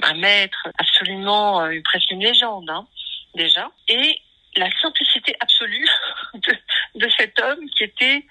[0.03, 2.87] un maître, absolument euh, presque une légende hein,
[3.35, 4.21] déjà, et
[4.57, 5.89] la simplicité absolue
[6.95, 8.23] de, cet homme qui était euh,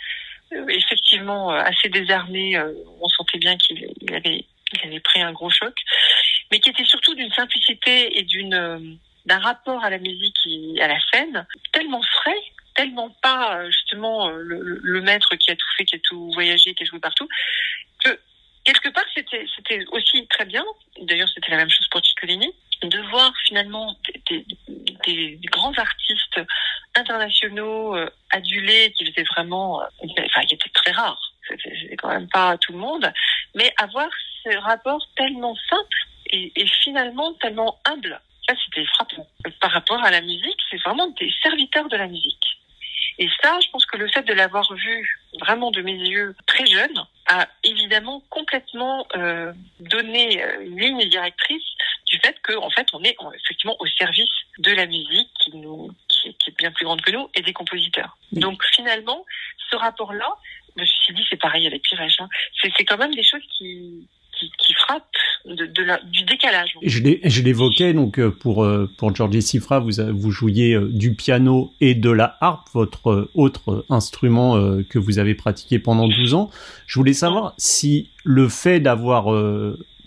[0.69, 2.59] effectivement euh, assez désarmé.
[3.01, 5.75] on sentait bien qu'il avait, pris un gros choc,
[6.51, 10.87] mais qui était surtout d'une simplicité et d'une d'un rapport à la musique et à
[10.87, 12.41] la scène tellement frais,
[12.75, 16.31] tellement pas euh, justement euh, le, le, maître qui a tout fait, qui a tout
[16.33, 17.27] voyagé, qui a joué partout,
[18.03, 18.19] que
[18.63, 20.63] quelque part c'était c'était aussi très bien.
[21.01, 22.51] D'ailleurs c'était la même chose pour Ciccolini
[22.81, 23.95] de voir finalement
[24.29, 24.45] des,
[25.05, 26.41] des, des grands artistes
[26.95, 31.33] internationaux euh, adulés qui faisaient vraiment, enfin qui étaient très rares.
[31.47, 33.11] C'était quand même pas tout le monde,
[33.55, 34.09] mais avoir
[34.43, 38.19] ce rapport tellement simple et, et finalement tellement humble
[38.65, 39.27] c'était frappant.
[39.59, 42.45] Par rapport à la musique, c'est vraiment des serviteurs de la musique.
[43.17, 46.65] Et ça, je pense que le fait de l'avoir vu vraiment de mes yeux très
[46.65, 51.63] jeune a évidemment complètement euh, donné euh, une ligne directrice
[52.07, 55.91] du fait qu'en en fait on est effectivement au service de la musique qui nous
[56.07, 58.17] qui, bien plus grandes que nous, et des compositeurs.
[58.31, 59.25] Donc finalement,
[59.69, 60.35] ce rapport-là,
[60.75, 62.27] je me suis dit, c'est pareil avec Pires, hein,
[62.61, 64.07] c'est quand même des choses qui,
[64.57, 65.05] qui, frappe
[65.45, 65.65] de,
[66.09, 66.71] du décalage.
[66.83, 71.73] Je l'évoquais donc euh, pour euh, pour Georges Sifra, vous vous jouiez euh, du piano
[71.81, 74.55] et de la harpe, votre autre instrument
[74.89, 76.49] que vous avez pratiqué pendant 12 ans.
[76.87, 79.27] Je voulais savoir si le fait d'avoir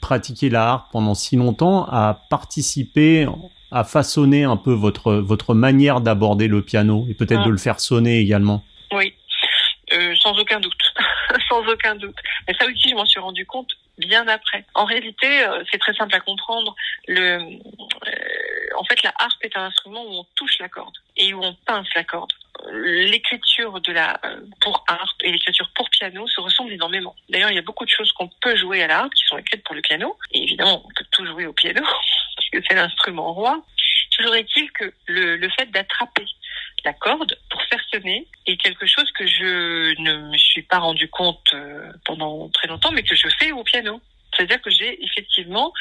[0.01, 3.27] pratiqué la harpe pendant si longtemps a participé
[3.71, 7.47] à façonner un peu votre votre manière d'aborder le piano et peut-être ah.
[7.47, 8.63] de le faire sonner également.
[8.93, 9.15] Oui,
[10.23, 10.73] sans aucun doute,
[11.49, 12.17] sans aucun doute.
[12.47, 14.65] Mais ça aussi, je m'en suis rendu compte bien après.
[14.75, 16.75] En réalité, euh, c'est très simple à comprendre.
[17.07, 21.33] Le, euh, en fait, la harpe est un instrument où on touche la corde et
[21.35, 22.33] où on pince la corde.
[22.73, 24.21] L'écriture de la
[24.61, 27.15] pour harpe et l'écriture pour piano se ressemblent énormément.
[27.29, 29.37] D'ailleurs, il y a beaucoup de choses qu'on peut jouer à la harpe qui sont
[29.37, 30.17] écrites pour le piano.
[30.33, 31.83] Et évidemment, on peut tout jouer au piano
[32.37, 33.63] puisque c'est l'instrument roi.
[34.17, 36.27] Toujours est-il que le, le fait d'attraper
[36.85, 41.09] la corde pour faire sonner est quelque chose que je ne me suis pas rendu
[41.09, 44.01] compte euh, pendant très longtemps, mais que je fais au piano.
[44.33, 45.73] C'est-à-dire que j'ai effectivement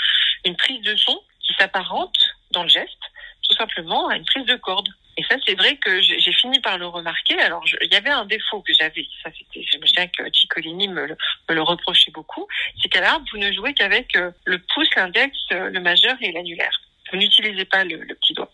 [0.45, 2.17] une prise de son qui s'apparente
[2.51, 3.01] dans le geste,
[3.47, 4.87] tout simplement à une prise de corde.
[5.17, 7.39] Et ça, c'est vrai que j'ai fini par le remarquer.
[7.39, 9.05] Alors, il y avait un défaut que j'avais.
[9.21, 11.17] Ça, c'était, je me souviens que Ciccolini me le,
[11.49, 12.47] me le reprochait beaucoup.
[12.81, 16.31] C'est qu'à l'harpe, vous ne jouez qu'avec euh, le pouce, l'index, euh, le majeur et
[16.31, 16.81] l'annulaire.
[17.11, 18.51] Vous n'utilisez pas le petit doigt.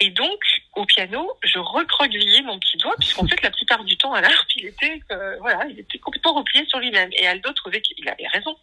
[0.00, 0.40] Et donc,
[0.74, 4.48] au piano, je recroquevillais mon petit doigt, puisqu'en fait, la plupart du temps, à l'harpe,
[4.56, 7.10] il était, euh, voilà, il était complètement replié sur lui-même.
[7.12, 8.56] Et Aldo trouvait qu'il avait raison,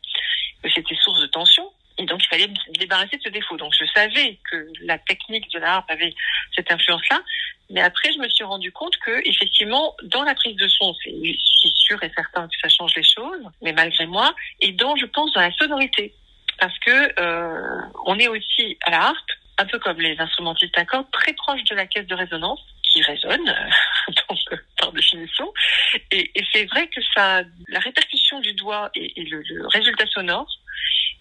[0.63, 1.71] que c'était source de tension.
[1.99, 3.57] Et donc, il fallait me débarrasser de ce défaut.
[3.57, 6.15] Donc, je savais que la technique de la avait
[6.55, 7.21] cette influence-là.
[7.69, 11.75] Mais après, je me suis rendu compte que, effectivement, dans la prise de son, c'est
[11.75, 15.31] sûr et certain que ça change les choses, mais malgré moi, et dans, je pense,
[15.33, 16.15] dans la sonorité.
[16.57, 20.85] Parce que euh, on est aussi à la harpe un peu comme les instrumentistes à
[20.85, 23.45] cordes, très proche de la caisse de résonance qui résonne,
[24.07, 24.39] donc,
[24.77, 25.53] par définition.
[26.11, 30.49] Et, et c'est vrai que ça, la répercussion du doigt et, le, résultat sonore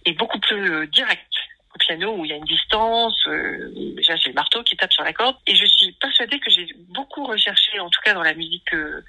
[0.07, 1.27] est beaucoup plus euh, direct
[1.75, 3.21] au piano où il y a une distance.
[3.27, 5.37] Euh, déjà, c'est le marteau qui tape sur la corde.
[5.47, 9.03] Et je suis persuadée que j'ai beaucoup recherché, en tout cas dans la musique euh,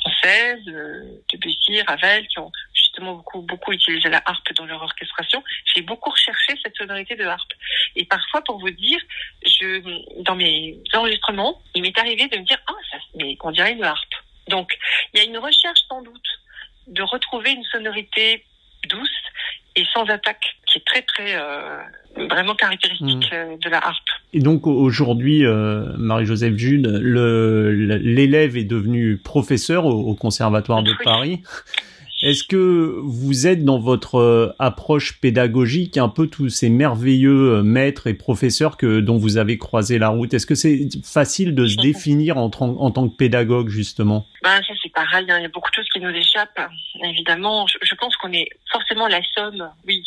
[0.00, 2.50] française, euh, Debussy, Ravel, qui ont
[2.92, 5.42] justement beaucoup, beaucoup utilisé la harpe dans leur orchestration.
[5.74, 7.52] J'ai beaucoup recherché cette sonorité de harpe.
[7.96, 9.00] Et parfois, pour vous dire,
[9.44, 13.72] je, dans mes enregistrements, il m'est arrivé de me dire, ah, ça, mais on dirait
[13.72, 14.14] une harpe.
[14.48, 14.76] Donc,
[15.12, 16.20] il y a une recherche sans doute
[16.88, 18.44] de retrouver une sonorité
[18.88, 19.08] douce
[19.76, 21.78] et sans attaque, qui est très très euh,
[22.28, 23.34] vraiment caractéristique mmh.
[23.34, 24.04] euh, de la harpe.
[24.34, 31.42] Et donc aujourd'hui, euh, Marie-Joseph Jude, l'élève est devenu professeur au, au Conservatoire de Paris.
[32.22, 37.62] Est-ce que vous êtes dans votre euh, approche pédagogique un peu tous ces merveilleux euh,
[37.64, 40.32] maîtres et professeurs que dont vous avez croisé la route?
[40.32, 44.24] Est-ce que c'est facile de se définir en, en, tant que pédagogue justement?
[44.44, 45.38] Ben ça c'est pareil, hein.
[45.38, 46.70] il y a beaucoup de choses qui nous échappent.
[47.02, 50.04] Évidemment, je, je pense qu'on est forcément la somme, oui,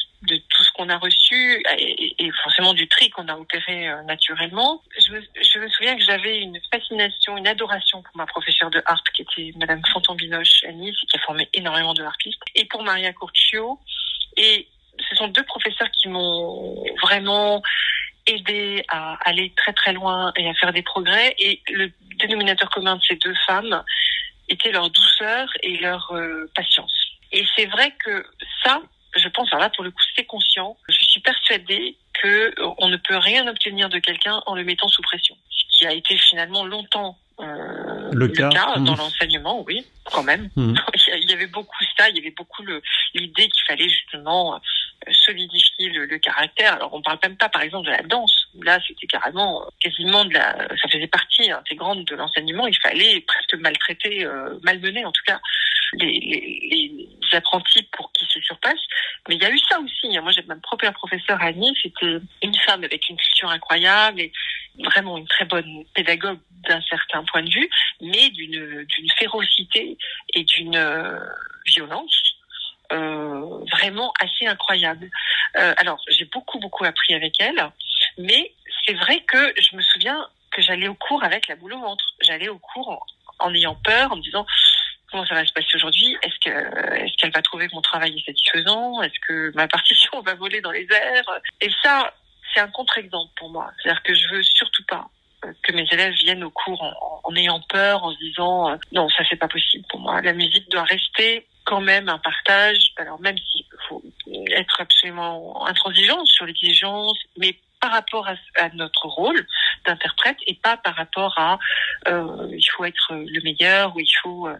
[0.75, 4.83] qu'on a reçu et, forcément du tri qu'on a opéré euh, naturellement.
[4.99, 9.21] Je me, souviens que j'avais une fascination, une adoration pour ma professeure de harpe qui
[9.21, 13.79] était Madame Fonton-Binoche à Nice, qui a formé énormément de harpistes, et pour Maria Curcio.
[14.37, 14.67] Et
[15.09, 17.61] ce sont deux professeurs qui m'ont vraiment
[18.27, 21.35] aidé à aller très très loin et à faire des progrès.
[21.39, 23.83] Et le dénominateur commun de ces deux femmes
[24.49, 26.93] était leur douceur et leur euh, patience.
[27.31, 28.25] Et c'est vrai que
[28.63, 28.81] ça,
[29.15, 30.77] je pense, alors là, pour le coup, c'est conscient.
[30.89, 32.27] Je suis persuadée que
[32.59, 35.35] euh, on ne peut rien obtenir de quelqu'un en le mettant sous pression.
[35.49, 38.97] Ce qui a été finalement longtemps euh, le, cas, dans mmh.
[38.97, 40.49] l'enseignement, oui, quand même.
[40.55, 40.73] Mmh.
[41.17, 42.63] il y avait beaucoup ça, il y avait beaucoup
[43.13, 44.59] l'idée qu'il fallait justement euh,
[45.25, 46.75] solidifier le, le, caractère.
[46.75, 48.47] Alors on parle même pas, par exemple, de la danse.
[48.63, 52.67] Là, c'était carrément quasiment de la, ça faisait partie intégrante de l'enseignement.
[52.67, 55.39] Il fallait presque maltraiter, euh, malmener en tout cas
[55.93, 58.87] les, les, les apprentis pour qu'ils se surpassent.
[59.27, 60.17] Mais il y a eu ça aussi.
[60.19, 64.31] Moi, j'ai ma propre professeure à Nice, c'était une femme avec une culture incroyable et
[64.83, 67.69] vraiment une très bonne pédagogue d'un certain point de vue,
[68.01, 69.97] mais d'une d'une férocité
[70.33, 71.19] et d'une euh,
[71.65, 72.35] violence
[72.91, 75.09] euh, vraiment assez incroyable.
[75.57, 77.71] Euh, alors, j'ai beaucoup beaucoup appris avec elle,
[78.17, 78.53] mais
[78.85, 82.05] c'est vrai que je me souviens que j'allais au cours avec la boule au ventre.
[82.21, 82.99] J'allais au cours en,
[83.39, 84.45] en ayant peur, en me disant
[85.15, 88.17] comment ça va se passer aujourd'hui Est-ce que est-ce qu'elle va trouver que mon travail
[88.17, 92.13] est satisfaisant Est-ce que ma partition va voler dans les airs Et ça,
[92.53, 93.71] c'est un contre-exemple pour moi.
[93.77, 95.07] C'est-à-dire que je veux surtout pas
[95.45, 96.81] euh, que mes élèves viennent au cours
[97.23, 100.21] en, ayant peur, en se disant euh, non, ça c'est pas possible pour moi.
[100.21, 102.91] La musique doit rester quand même un partage.
[102.97, 104.03] Alors même s'il faut
[104.51, 109.45] être absolument intransigeant sur l'exigence, mais par rapport à, notre rôle,
[109.85, 111.59] d'interprète et pas par rapport à
[112.07, 114.55] euh, il faut être le meilleur ou il faut euh,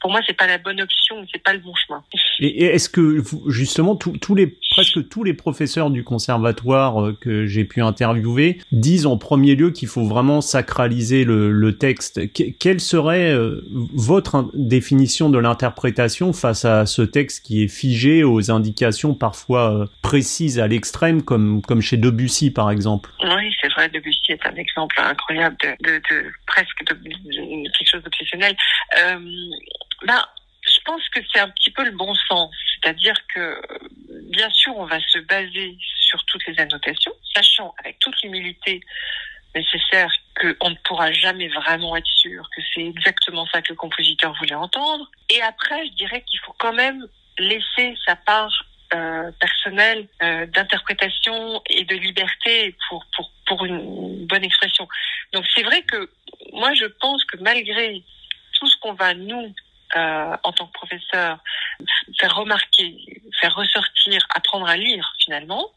[0.00, 2.04] pour moi c'est pas la bonne option c'est pas le bon chemin.
[2.38, 7.64] Et, est-ce que justement tous les presque tous les professeurs du conservatoire euh, que j'ai
[7.64, 12.20] pu interviewer disent en premier lieu qu'il faut vraiment sacraliser le, texte.
[12.32, 13.34] Quelle serait
[13.92, 20.60] votre définition de l'interprétation face à ce texte qui est figé aux indications parfois précises
[20.60, 25.00] à l'extrême comme comme chez Debussy par exemple oui c'est vrai Debussy est un exemple
[25.00, 28.56] incroyable de, presque quelque chose d'obsessionnel.
[28.98, 29.18] Euh,
[30.06, 30.24] ben,
[30.62, 33.60] je pense que c'est un petit peu le bon sens, c'est-à-dire que
[34.30, 38.80] bien sûr on va se baser sur toutes les annotations, sachant avec toute l'humilité
[39.54, 44.34] nécessaire qu'on ne pourra jamais vraiment être sûr que c'est exactement ça que le compositeur
[44.38, 45.10] voulait entendre.
[45.30, 47.06] Et après, je dirais qu'il faut quand même
[47.38, 54.44] laisser sa part euh, personnelle euh, d'interprétation et de liberté pour, pour, pour une bonne
[54.44, 54.86] expression.
[55.32, 56.08] Donc c'est vrai que
[56.52, 58.04] moi je pense que malgré
[58.52, 59.52] tout ce qu'on va nous
[59.96, 61.38] euh, en tant que professeur
[62.20, 62.96] faire remarquer,
[63.40, 65.68] faire ressortir, apprendre à lire finalement,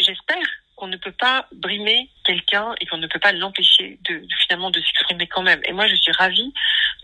[0.00, 4.00] j'espère qu'on ne peut pas brimer quelqu'un et qu'on ne peut pas l'empêcher
[4.42, 5.60] finalement de s'exprimer quand même.
[5.66, 6.52] Et moi je suis ravie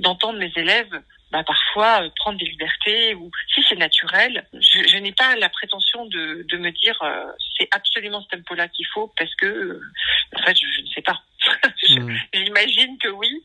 [0.01, 4.47] d'entendre mes élèves bah, parfois euh, prendre des libertés ou si c'est naturel.
[4.53, 7.25] Je, je n'ai pas la prétention de, de me dire euh,
[7.57, 9.81] c'est absolument ce tempo-là qu'il faut parce que euh,
[10.37, 11.21] en fait je, je, ne sais pas.
[11.89, 12.15] Hmm.
[12.33, 13.43] J'imagine que oui,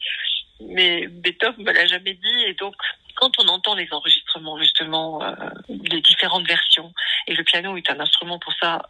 [0.60, 2.76] mais Beethoven me l'a jamais dit et donc
[3.16, 5.20] quand on entend les enregistrements justement
[5.70, 6.94] des différentes versions
[7.26, 8.84] et le piano est un instrument pour ça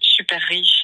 [0.00, 0.83] super riche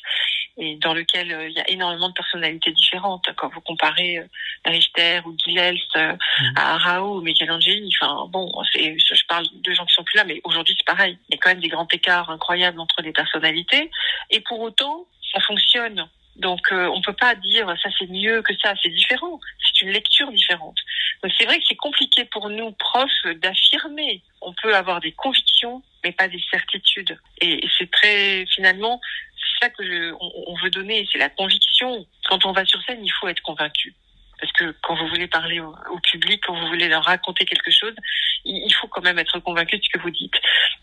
[0.60, 3.26] et dans lequel euh, il y a énormément de personnalités différentes.
[3.36, 4.26] Quand vous comparez euh,
[4.66, 6.52] Richter ou Gilels euh, mm.
[6.56, 10.40] à Arao ou Michelangelo, enfin bon, je parle de gens qui sont plus là, mais
[10.44, 11.18] aujourd'hui c'est pareil.
[11.28, 13.90] Il y a quand même des grands écarts incroyables entre les personnalités,
[14.30, 16.08] et pour autant, ça fonctionne.
[16.36, 19.40] Donc on peut pas dire ça c'est mieux que ça, c'est différent.
[19.62, 20.76] C'est une lecture différente.
[21.22, 24.22] Donc c'est vrai que c'est compliqué pour nous profs d'affirmer.
[24.40, 27.18] On peut avoir des convictions, mais pas des certitudes.
[27.40, 29.00] Et c'est très finalement
[29.68, 32.06] que on, veut donner, c'est la conviction.
[32.28, 33.94] Quand on va sur scène, il faut être convaincu.
[34.40, 35.74] Parce que quand vous voulez parler au,
[36.10, 37.94] public, quand vous voulez leur raconter quelque chose,
[38.44, 40.34] il, faut quand même être convaincu de ce que vous dites.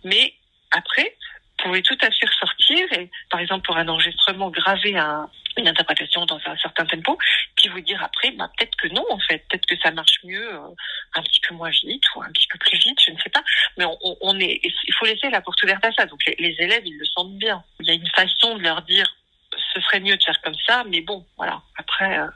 [0.03, 0.33] Mais
[0.71, 1.15] après,
[1.57, 6.25] pouvez tout à fait ressortir et, par exemple, pour un enregistrement, graver un, une interprétation
[6.25, 7.17] dans un certain tempo,
[7.55, 10.53] puis vous dire après, bah, peut-être que non, en fait, peut-être que ça marche mieux
[10.53, 10.67] euh,
[11.15, 13.43] un petit peu moins vite ou un petit peu plus vite, je ne sais pas.
[13.77, 16.05] Mais on, on est, il faut laisser la porte ouverte à ça.
[16.05, 17.63] Donc les, les, élèves, ils le sentent bien.
[17.79, 19.15] Il y a une façon de leur dire,
[19.73, 21.61] ce serait mieux de faire comme ça, mais bon, voilà.
[21.77, 22.27] Après, euh,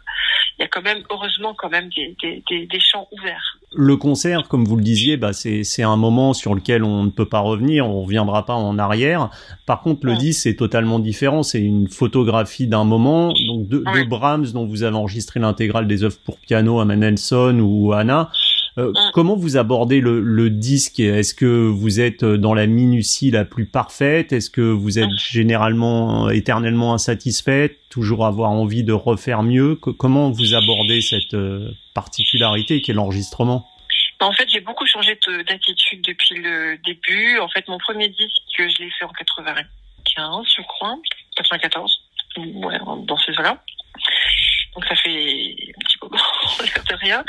[0.57, 3.57] il y a quand même, heureusement, quand même des, des, des, des champs ouverts.
[3.73, 7.27] Le concert, comme vous le disiez, bah c'est un moment sur lequel on ne peut
[7.27, 9.29] pas revenir, on reviendra pas en arrière.
[9.65, 10.17] Par contre, le ouais.
[10.17, 11.41] 10, c'est totalement différent.
[11.41, 13.33] C'est une photographie d'un moment.
[13.47, 14.03] Donc, de, ouais.
[14.03, 18.29] de, Brahms, dont vous avez enregistré l'intégrale des œuvres pour piano à Mendelssohn ou Anna.
[18.77, 19.01] Euh, ouais.
[19.13, 20.99] Comment vous abordez le, le disque?
[20.99, 24.31] Est-ce que vous êtes dans la minutie la plus parfaite?
[24.31, 27.77] Est-ce que vous êtes généralement éternellement insatisfaite?
[27.89, 29.75] Toujours avoir envie de refaire mieux?
[29.75, 33.67] Comment vous abordez cette euh, particularité qui est l'enregistrement
[34.19, 37.39] en fait, j'ai beaucoup changé d'attitude depuis le début.
[37.39, 40.95] En fait, mon premier disque, je l'ai fait en 95, je crois,
[41.37, 41.91] 94,
[42.37, 43.57] ouais, dans ces eaux-là.
[44.73, 46.17] Donc ça fait un petit moment,
[46.89, 47.23] de rien.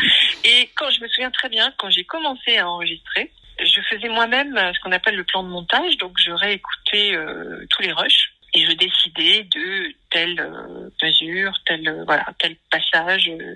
[0.45, 4.55] Et quand je me souviens très bien, quand j'ai commencé à enregistrer, je faisais moi-même
[4.57, 5.97] ce qu'on appelle le plan de montage.
[5.99, 11.89] Donc je réécoutais euh, tous les rushs et je décidais de telle euh, mesure, tel
[11.89, 13.55] euh, voilà, tel passage, euh,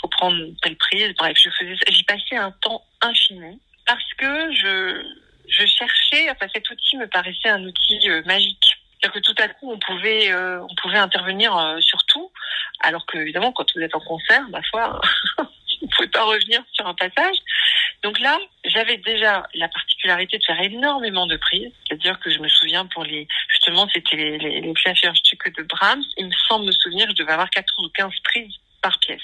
[0.00, 1.12] faut prendre telle prise.
[1.16, 5.02] Bref, je faisais j'y passais un temps infini parce que je
[5.48, 8.81] je cherchais, enfin cet outil me paraissait un outil euh, magique.
[9.02, 12.30] C'est-à-dire que tout à coup on pouvait euh, on pouvait intervenir euh, sur tout,
[12.80, 15.00] alors que évidemment quand vous êtes en concert, ma foi,
[15.38, 17.36] vous pouvez pas revenir sur un passage.
[18.02, 22.48] Donc là, j'avais déjà la particularité de faire énormément de prises, c'est-à-dire que je me
[22.48, 27.08] souviens pour les, justement, c'était les, les, les de Brahms, il me semble me souvenir,
[27.10, 29.20] je devais avoir 14 ou 15 prises par pièce.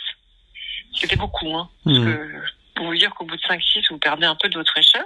[0.94, 2.04] C'était beaucoup, hein, mmh.
[2.04, 2.42] que
[2.76, 5.04] pour vous dire qu'au bout de 5-6, vous perdez un peu de votre fraîcheur.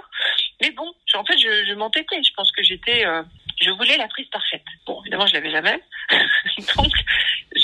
[0.61, 3.23] Mais bon, en fait, je, je m'entêtais, je pense que j'étais, euh,
[3.63, 4.63] je voulais la prise parfaite.
[4.85, 5.81] Bon, évidemment, je l'avais jamais.
[6.75, 6.91] Donc,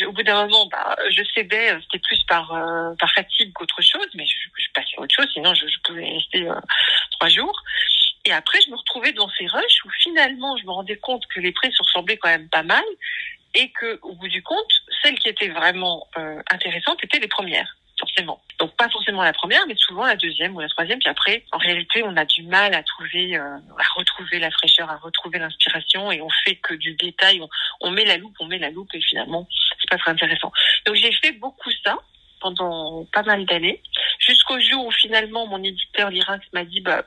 [0.07, 4.07] au bout d'un moment, bah, je cédais, c'était plus par, euh, par fatigue qu'autre chose,
[4.15, 6.55] mais je, passais à autre chose, sinon je, pouvais rester euh,
[7.12, 7.63] trois jours.
[8.25, 11.39] Et après, je me retrouvais dans ces rushs où finalement, je me rendais compte que
[11.39, 12.83] les prises se ressemblaient quand même pas mal
[13.55, 17.75] et que, au bout du compte, celles qui étaient vraiment euh, intéressantes étaient les premières
[17.99, 18.41] forcément.
[18.57, 20.99] Donc pas forcément la première, mais souvent la deuxième ou la troisième.
[20.99, 24.89] Puis après, en réalité, on a du mal à trouver, euh, à retrouver la fraîcheur,
[24.89, 27.41] à retrouver l'inspiration, et on fait que du détail.
[27.81, 29.47] On, met la loupe, on met la loupe, et finalement,
[29.79, 30.51] c'est pas très intéressant.
[30.85, 31.97] Donc j'ai fait beaucoup ça
[32.39, 33.81] pendant pas mal d'années,
[34.19, 37.03] jusqu'au jour où finalement mon éditeur Lyrinx m'a dit bah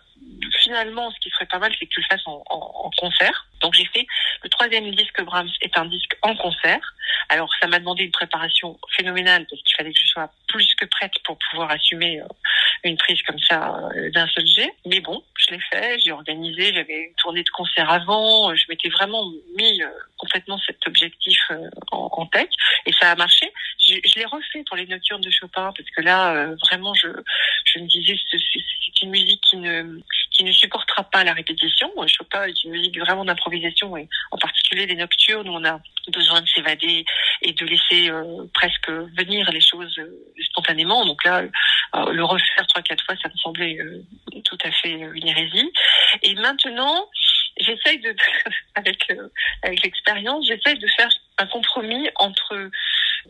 [0.62, 3.46] finalement ce qui serait pas mal c'est que tu le fasses en, en, en concert.
[3.61, 4.07] Donc j'ai fait
[4.42, 6.81] le troisième disque Brahms est un disque en concert.
[7.28, 10.85] Alors ça m'a demandé une préparation phénoménale parce qu'il fallait que je sois plus que
[10.87, 12.26] prête pour pouvoir assumer euh,
[12.85, 14.74] une prise comme ça euh, d'un seul jet.
[14.87, 18.88] Mais bon, je l'ai fait, j'ai organisé, j'avais une tournée de concert avant, je m'étais
[18.88, 19.24] vraiment
[19.57, 21.38] mis euh, complètement cet objectif
[21.90, 22.50] en, en tête
[22.87, 23.52] et ça a marché.
[23.78, 27.09] Je, je l'ai refait pour les nocturnes de Chopin parce que là vraiment je
[27.64, 30.00] je me disais c'est une musique qui ne
[30.44, 31.90] ne supportera pas la répétition.
[32.07, 35.81] Chopin est une musique vraiment d'improvisation et en particulier les nocturnes où on a
[36.12, 37.05] besoin de s'évader
[37.42, 40.11] et de laisser euh, presque venir les choses euh,
[40.50, 41.05] spontanément.
[41.05, 43.78] Donc là, euh, le refaire trois quatre fois, ça me semblait
[44.44, 45.70] tout à fait une hérésie.
[46.22, 47.09] Et maintenant,
[47.58, 48.14] j'essaye de,
[48.74, 49.06] avec
[49.62, 52.70] avec l'expérience, j'essaye de faire un compromis entre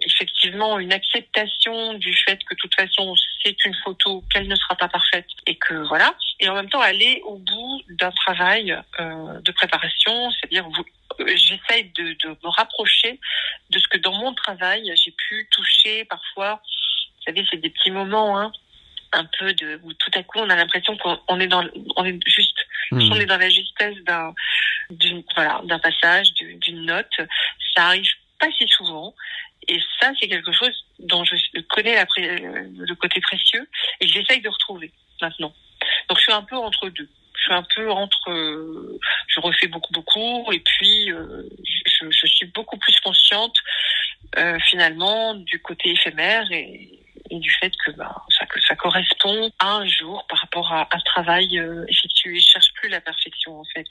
[0.00, 4.74] effectivement une acceptation du fait que de toute façon c'est une photo, qu'elle ne sera
[4.76, 9.40] pas parfaite et que voilà, et en même temps aller au bout d'un travail euh,
[9.40, 10.68] de préparation, c'est-à-dire
[11.18, 13.20] j'essaye de, me rapprocher
[13.70, 16.62] de ce que dans mon travail j'ai pu toucher parfois.
[16.64, 18.52] Vous savez, c'est des petits moments, hein,
[19.12, 22.51] un peu de où tout à coup on a l'impression qu'on est dans, est juste,
[22.90, 23.12] mmh.
[23.12, 24.34] on est dans la justesse d'un,
[24.90, 27.14] d'une voilà, d'un passage, d'une note.
[27.74, 29.14] Ça arrive pas si souvent.
[29.68, 31.36] Et ça, c'est quelque chose dont je
[31.68, 33.68] connais la, le côté précieux
[34.00, 35.54] et j'essaye de retrouver maintenant.
[36.08, 37.08] Donc je suis un peu entre deux.
[37.36, 42.26] Je suis un peu entre, euh, je refais beaucoup beaucoup et puis euh, je, je,
[42.26, 43.56] suis beaucoup plus consciente
[44.36, 47.01] euh, finalement du côté éphémère et,
[47.32, 50.88] et du fait que bah, ça, que ça correspond à un jour par rapport à
[50.92, 52.38] un travail euh, effectué.
[52.38, 53.86] Je cherche plus la perfection en fait.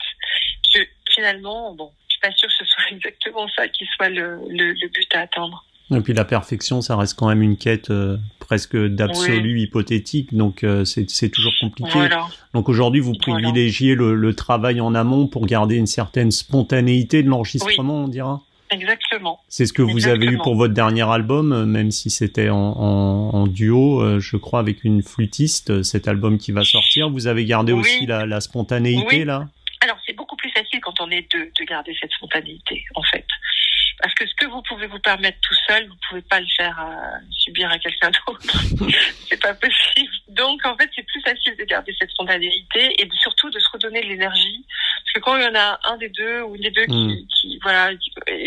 [0.72, 1.90] Je, finalement, bon,
[2.22, 5.64] pas sûr que ce soit exactement ça qui soit le, le, le but à atteindre.
[5.94, 9.62] Et puis la perfection, ça reste quand même une quête euh, presque d'absolu oui.
[9.62, 11.90] hypothétique, donc euh, c'est toujours compliqué.
[11.92, 12.28] Voilà.
[12.54, 14.12] Donc aujourd'hui, vous privilégiez voilà.
[14.12, 18.04] le, le, travail en amont pour garder une certaine spontanéité de l'enregistrement, oui.
[18.04, 18.42] on dira?
[18.72, 19.40] Exactement.
[19.48, 20.24] C'est ce que vous Exactement.
[20.24, 24.18] avez eu pour votre dernier album, euh, même si c'était en, en, en, duo, euh,
[24.18, 27.10] je crois, avec une flûtiste, euh, cet album qui va sortir.
[27.10, 27.80] Vous avez gardé oui.
[27.80, 29.24] aussi la, la spontanéité oui.
[29.24, 29.48] là?
[29.82, 33.26] Alors c'est beaucoup plus facile quand on est deux de garder cette spontanéité, en fait.
[34.02, 36.76] Parce que ce que vous pouvez vous permettre tout seul, vous pouvez pas le faire
[36.78, 38.58] à, subir à quelqu'un d'autre.
[39.28, 40.12] c'est pas possible.
[40.28, 43.68] Donc, en fait, c'est plus facile de garder cette spontanéité et de, surtout de se
[43.72, 44.66] redonner de l'énergie.
[45.04, 47.06] Parce que quand il y en a un des deux ou une des deux qui,
[47.06, 47.26] mm.
[47.28, 47.92] qui voilà,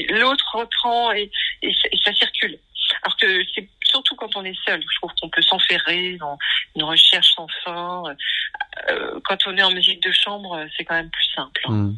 [0.09, 2.59] l'autre reprend et, et, et, ça circule.
[3.03, 6.37] Alors que c'est surtout quand on est seul, je trouve qu'on peut s'enferrer dans
[6.75, 8.03] une recherche sans fin.
[8.89, 11.61] Euh, quand on est en musique de chambre, c'est quand même plus simple.
[11.69, 11.95] Mm.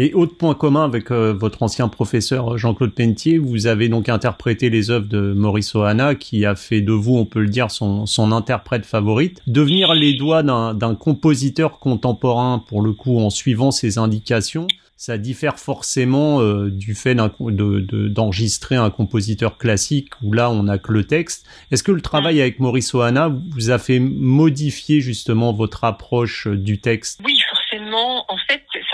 [0.00, 4.70] Et autre point commun avec euh, votre ancien professeur Jean-Claude Pentier, vous avez donc interprété
[4.70, 8.06] les œuvres de Maurice Ohana, qui a fait de vous, on peut le dire, son,
[8.06, 9.42] son interprète favorite.
[9.48, 15.58] Devenir les doigts d'un compositeur contemporain, pour le coup, en suivant ses indications, ça diffère
[15.58, 20.92] forcément euh, du fait d'enregistrer de, de, un compositeur classique où là on n'a que
[20.92, 21.44] le texte.
[21.72, 26.80] Est-ce que le travail avec Maurice Ohana vous a fait modifier justement votre approche du
[26.80, 27.20] texte?
[27.24, 27.34] Oui,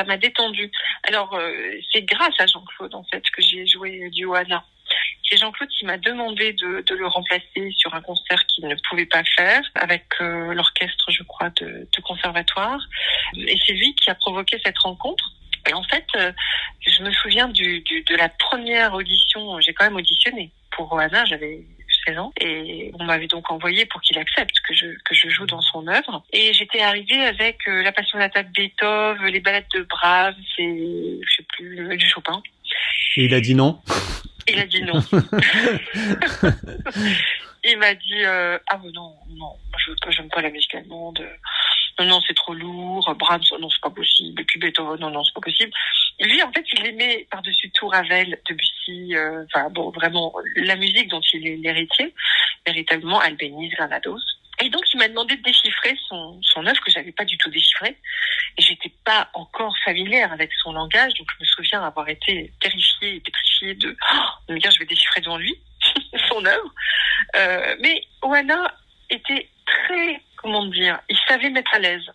[0.04, 0.70] m'a détendu.
[1.04, 1.50] Alors, euh,
[1.92, 4.64] c'est grâce à Jean-Claude, en fait, que j'ai joué du Ohana.
[5.28, 9.22] C'est Jean-Claude qui m'a demandé de, le remplacer sur un concert qu'il ne pouvait pas
[9.36, 12.80] faire avec euh, l'orchestre, je crois, de, conservatoire.
[13.36, 15.24] Et c'est lui qui a provoqué cette rencontre.
[15.68, 16.32] Et en fait, euh,
[16.86, 19.58] je me souviens du, de la première audition.
[19.60, 21.24] J'ai quand même auditionné pour Ohana.
[21.24, 21.64] J'avais
[22.06, 25.46] 16 ans et on m'avait donc envoyé pour qu'il accepte que je que je joue
[25.46, 29.82] dans son œuvre et j'étais arrivée avec euh, la Passionata de Beethoven, les ballades de
[29.82, 32.42] Brahms et je sais plus du Chopin.
[33.16, 33.80] Et il a dit non.
[34.48, 35.00] Il a dit non.
[37.64, 41.26] il m'a dit euh, ah non non je j'aime pas la musique allemande
[41.98, 43.14] non non c'est trop lourd.
[43.18, 44.40] Brahms non c'est pas possible.
[44.40, 45.72] Et puis non non c'est pas possible.
[46.20, 50.76] Lui en fait il aimait par dessus tout Ravel Debussy euh, enfin bon vraiment la
[50.76, 52.14] musique dont il est l'héritier
[52.66, 54.20] véritablement Albéniz Granados.
[54.60, 57.50] Et donc il m'a demandé de déchiffrer son son œuvre que j'avais pas du tout
[57.50, 57.96] déchiffrée.
[58.56, 63.16] Et j'étais pas encore familière avec son langage donc je me souviens avoir été terrifiée
[63.16, 65.54] et pétrifiée de, oh, je vais déchiffrer devant lui
[66.28, 66.74] son œuvre.
[67.36, 68.74] Euh, mais Oana
[69.10, 72.10] était très, comment dire, il savait mettre à l'aise.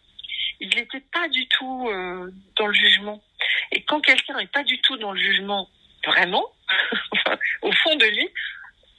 [0.59, 3.22] Il n'était pas du tout euh, dans le jugement.
[3.72, 5.70] Et quand quelqu'un n'est pas du tout dans le jugement,
[6.05, 6.45] vraiment,
[7.61, 8.30] au fond de lui,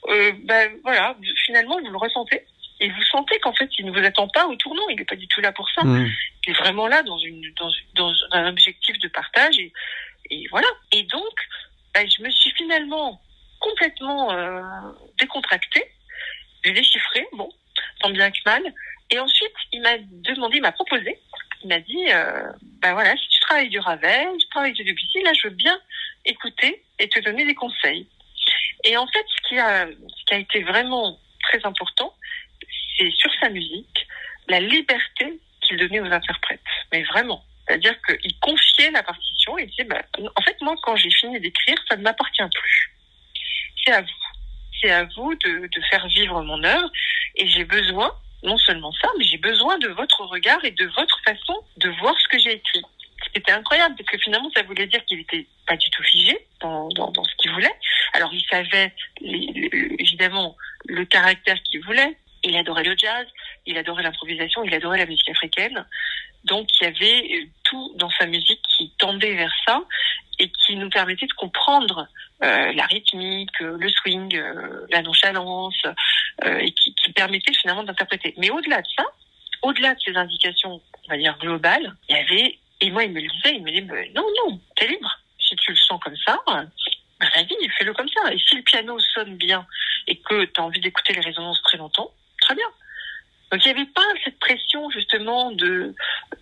[0.09, 1.15] euh, ben voilà,
[1.45, 2.45] finalement vous le ressentez.
[2.79, 4.81] Et vous sentez qu'en fait, il ne vous attend pas au tournant.
[4.89, 5.83] Il n'est pas du tout là pour ça.
[5.83, 6.09] Mmh.
[6.47, 9.59] Il est vraiment là dans une dans, dans un objectif de partage.
[9.59, 9.71] Et,
[10.31, 10.67] et voilà.
[10.91, 11.33] Et donc,
[11.93, 13.21] ben, je me suis finalement
[13.59, 14.61] complètement euh,
[15.19, 15.83] décontracté.
[16.63, 17.49] J'ai déchiffré, bon,
[18.01, 18.63] tant bien que mal.
[19.11, 21.19] Et ensuite, il m'a demandé, il m'a proposé,
[21.63, 22.51] il m'a dit, euh,
[22.81, 25.79] ben voilà, si tu travailles du Ravel, tu travailles du Debussy, là, je veux bien
[26.25, 28.07] écouter et te donner des conseils.
[28.83, 29.87] Et en fait, ce qui a,
[30.31, 32.15] été vraiment très important,
[32.97, 34.07] c'est sur sa musique,
[34.47, 36.59] la liberté qu'il donnait aux interprètes.
[36.91, 37.43] Mais vraiment.
[37.67, 40.01] C'est-à-dire qu'il confiait la partition et disait, bah,
[40.35, 42.93] en fait, moi, quand j'ai fini d'écrire, ça ne m'appartient plus.
[43.85, 44.07] C'est à vous.
[44.81, 46.89] C'est à vous de faire vivre mon œuvre.
[47.35, 48.11] Et j'ai besoin,
[48.43, 52.15] non seulement ça, mais j'ai besoin de votre regard et de votre façon de voir
[52.19, 52.81] ce que j'ai écrit.
[53.33, 56.89] C'était incroyable parce que finalement, ça voulait dire qu'il était pas du tout figé dans,
[56.89, 57.73] dans, dans ce qu'il voulait.
[58.13, 62.17] Alors, il savait évidemment le caractère qu'il voulait.
[62.43, 63.27] Il adorait le jazz,
[63.65, 65.85] il adorait l'improvisation, il adorait la musique africaine.
[66.43, 69.83] Donc, il y avait tout dans sa musique qui tendait vers ça
[70.39, 72.07] et qui nous permettait de comprendre
[72.43, 75.79] euh, la rythmique, le swing, euh, la nonchalance,
[76.43, 78.33] euh, et qui, permettait finalement d'interpréter.
[78.37, 79.05] Mais au-delà de ça,
[79.61, 83.21] au-delà de ces indications, on va dire globales, il y avait et moi, il me
[83.21, 83.81] le disait, il me dit,
[84.15, 85.19] non, non, t'es libre.
[85.39, 86.65] Si tu le sens comme ça, bah,
[87.35, 88.33] vas-y, fais-le comme ça.
[88.33, 89.67] Et si le piano sonne bien
[90.07, 92.65] et que tu as envie d'écouter les résonances très longtemps, très bien.
[93.51, 95.93] Donc il n'y avait pas cette pression justement de...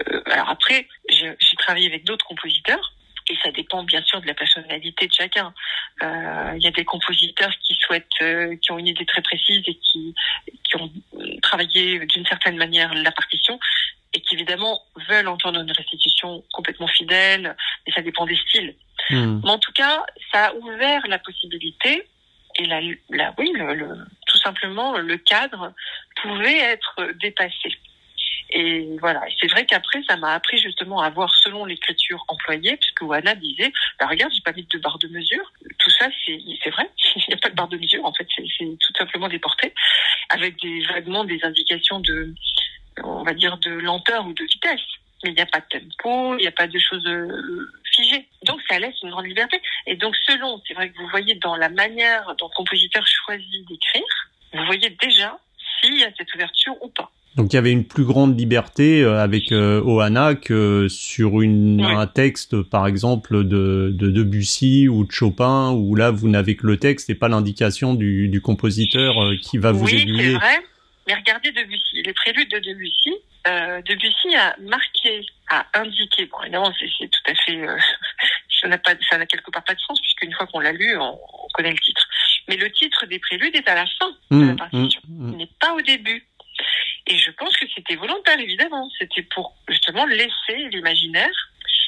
[0.08, 2.94] Euh, alors après, j'ai travaillé avec d'autres compositeurs
[3.30, 5.54] et ça dépend bien sûr de la personnalité de chacun.
[6.04, 9.62] Euh, il y a des compositeurs qui souhaitent, euh, qui ont une idée très précise
[9.68, 10.16] et qui,
[10.64, 10.92] qui ont
[11.42, 13.60] travaillé d'une certaine manière la partition
[14.14, 17.56] et qui évidemment veulent entendre une restitution complètement fidèle,
[17.86, 18.76] et ça dépend des styles.
[19.10, 19.40] Hmm.
[19.44, 22.08] Mais en tout cas, ça a ouvert la possibilité,
[22.56, 22.82] et la,
[23.12, 23.96] la oui, le,
[24.40, 25.74] simplement, le cadre
[26.22, 27.78] pouvait être dépassé.
[28.52, 33.02] Et voilà, c'est vrai qu'après, ça m'a appris justement à voir selon l'écriture employée, puisque
[33.02, 35.52] Wana disait, bah regarde, j'ai pas mis de barre de mesure.
[35.78, 38.66] Tout ça, c'est vrai, il n'y a pas de barre de mesure, en fait, c'est
[38.66, 39.74] tout simplement des portées,
[40.30, 42.34] avec des vaguement des indications de,
[43.04, 44.82] on va dire, de lenteur ou de vitesse.
[45.24, 48.26] Mais il n'y a pas de tempo, il n'y a pas de choses euh, figées.
[48.46, 49.62] Donc ça laisse une grande liberté.
[49.86, 53.68] Et donc selon, c'est vrai que vous voyez dans la manière dont le compositeur choisit
[53.68, 55.38] d'écrire, vous voyez déjà
[55.82, 57.12] s'il y a cette ouverture ou pas.
[57.36, 61.82] Donc il y avait une plus grande liberté euh, avec euh, Ohana que sur une,
[61.82, 66.66] un texte, par exemple, de, de Debussy ou de Chopin, où là vous n'avez que
[66.66, 70.14] le texte et pas l'indication du, du compositeur qui va vous aiguiller.
[70.14, 70.60] Oui, c'est vrai.
[71.10, 73.16] Mais regardez Debussy, les préludes de Debussy.
[73.48, 76.28] Euh, Debussy a marqué, a indiqué.
[76.28, 77.58] Bon, évidemment, c'est tout à fait.
[77.58, 77.78] Euh,
[78.62, 80.98] ça n'a pas, ça n'a quelque part pas de sens puisqu'une fois qu'on l'a lu,
[81.00, 81.18] on,
[81.56, 82.08] connaît le titre.
[82.50, 85.02] Mais le titre des préludes est à la fin de la mmh, partition.
[85.08, 85.32] Mmh, mmh.
[85.32, 86.28] Il n'est pas au début.
[87.06, 88.90] Et je pense que c'était volontaire, évidemment.
[88.98, 91.30] C'était pour justement laisser l'imaginaire.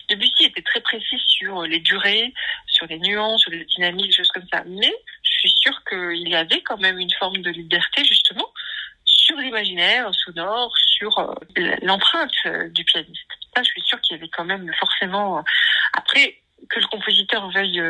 [0.08, 2.32] Debussy était très précis sur les durées,
[2.68, 4.64] sur les nuances, sur les dynamiques, choses comme ça.
[4.68, 4.94] Mais
[5.24, 8.48] je suis sûre qu'il y avait quand même une forme de liberté, justement,
[9.04, 11.34] sur l'imaginaire sonore, sur euh,
[11.82, 13.28] l'empreinte euh, du pianiste.
[13.56, 15.40] Ça, je suis sûre qu'il y avait quand même forcément.
[15.40, 15.42] Euh,
[15.94, 16.38] après,
[16.70, 17.82] que le compositeur veuille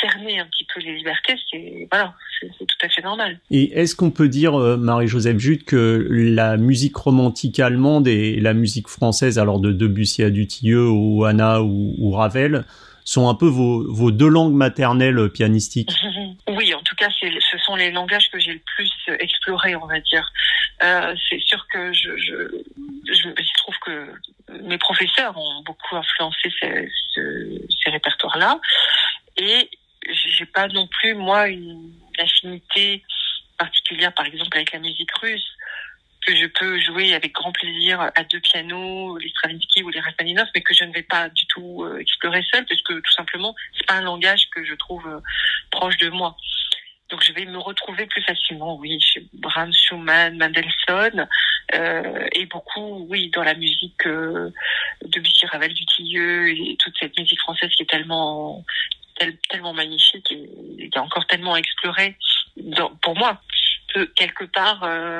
[0.00, 3.38] cerner un petit peu les libertés, c'est voilà, c'est tout à fait normal.
[3.50, 8.88] Et est-ce qu'on peut dire, Marie-Joseph Jude, que la musique romantique allemande et la musique
[8.88, 12.64] française, alors de Debussy à Dutilleux ou Anna ou, Ravel,
[13.04, 15.92] sont un peu vos, vos deux langues maternelles pianistiques?
[16.48, 18.90] Oui, en tout cas, ce sont les langages que j'ai le plus
[19.20, 20.32] explorés, on va dire.
[20.82, 22.34] Euh, c'est sûr que je, je,
[23.06, 24.12] je, trouve que
[24.64, 28.58] mes professeurs ont beaucoup influencé ces, ces répertoires-là.
[29.36, 29.70] Et
[30.12, 33.02] j'ai pas non plus, moi, une affinité
[33.58, 35.56] particulière, par exemple, avec la musique russe
[36.26, 40.48] que je peux jouer avec grand plaisir à deux pianos, les Stravinsky ou les Rachmaninoff,
[40.54, 43.54] mais que je ne vais pas du tout euh, explorer seul, parce que tout simplement,
[43.76, 45.20] c'est pas un langage que je trouve euh,
[45.70, 46.36] proche de moi.
[47.08, 51.26] Donc je vais me retrouver plus facilement, oui, chez Brahms, Schumann, Mendelssohn,
[51.74, 54.52] euh, et beaucoup, oui, dans la musique de
[55.20, 58.64] Bussy Ravel, du Tilleux, et toute cette musique française qui est tellement,
[59.48, 62.16] tellement magnifique et, a encore tellement à explorer
[63.02, 63.40] pour moi.
[63.94, 65.18] Que quelque part, euh,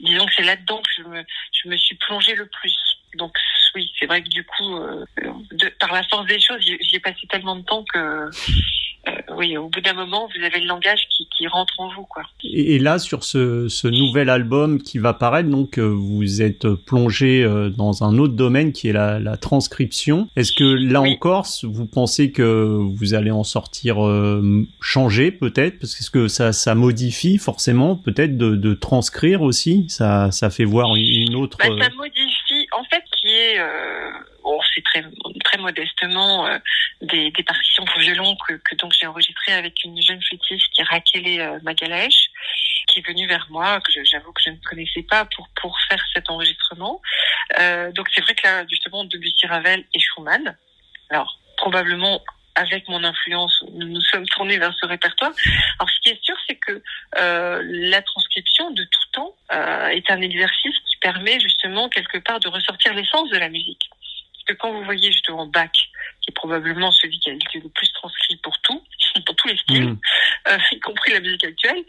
[0.00, 2.76] disons que c'est là-dedans que je me, je me suis plongée le plus.
[3.16, 3.32] Donc
[3.74, 5.04] oui, c'est vrai que du coup, euh,
[5.52, 8.30] de, par la force des choses, j'y ai passé tellement de temps que euh,
[9.36, 12.22] oui, au bout d'un moment, vous avez le langage qui, qui rentre en vous, quoi.
[12.44, 17.44] Et, là, sur ce, ce, nouvel album qui va paraître, donc euh, vous êtes plongé
[17.76, 20.28] dans un autre domaine qui est la, la transcription.
[20.36, 23.96] Est-ce que là encore, vous pensez que vous allez en sortir
[24.80, 29.86] changé, peut-être, parce que ça, ça modifie forcément, peut-être de, de, transcrire aussi?
[29.88, 31.58] Ça, ça fait voir une autre.
[31.58, 32.21] Bah, ça modifie,
[33.42, 33.58] est,
[34.42, 35.04] bon, c'est très
[35.44, 36.48] très modestement
[37.00, 40.84] des, des, partitions pour violon que, donc j'ai enregistrées avec une jeune flûtiste qui est
[40.84, 42.30] Raquel Magalèche
[42.92, 46.02] qui est venue vers moi, que j'avoue que je ne connaissais pas pour pour faire
[46.14, 47.00] cet enregistrement.
[47.58, 50.56] Euh, donc c'est vrai que là justement Debussy, Ravel et Schumann.
[51.10, 52.22] Alors probablement
[52.54, 55.32] avec mon influence, nous nous sommes tournés vers ce répertoire.
[55.78, 56.82] Alors, ce qui est sûr, c'est que
[57.18, 62.40] euh, la transcription de tout temps euh, est un exercice qui permet justement quelque part
[62.40, 63.88] de ressortir l'essence de la musique.
[63.90, 67.68] Parce que quand vous voyez justement Bach, qui est probablement celui qui a été le
[67.68, 68.82] plus transcrit pour tout,
[69.26, 70.00] pour tous les styles, mmh.
[70.48, 71.84] euh, y compris la musique actuelle,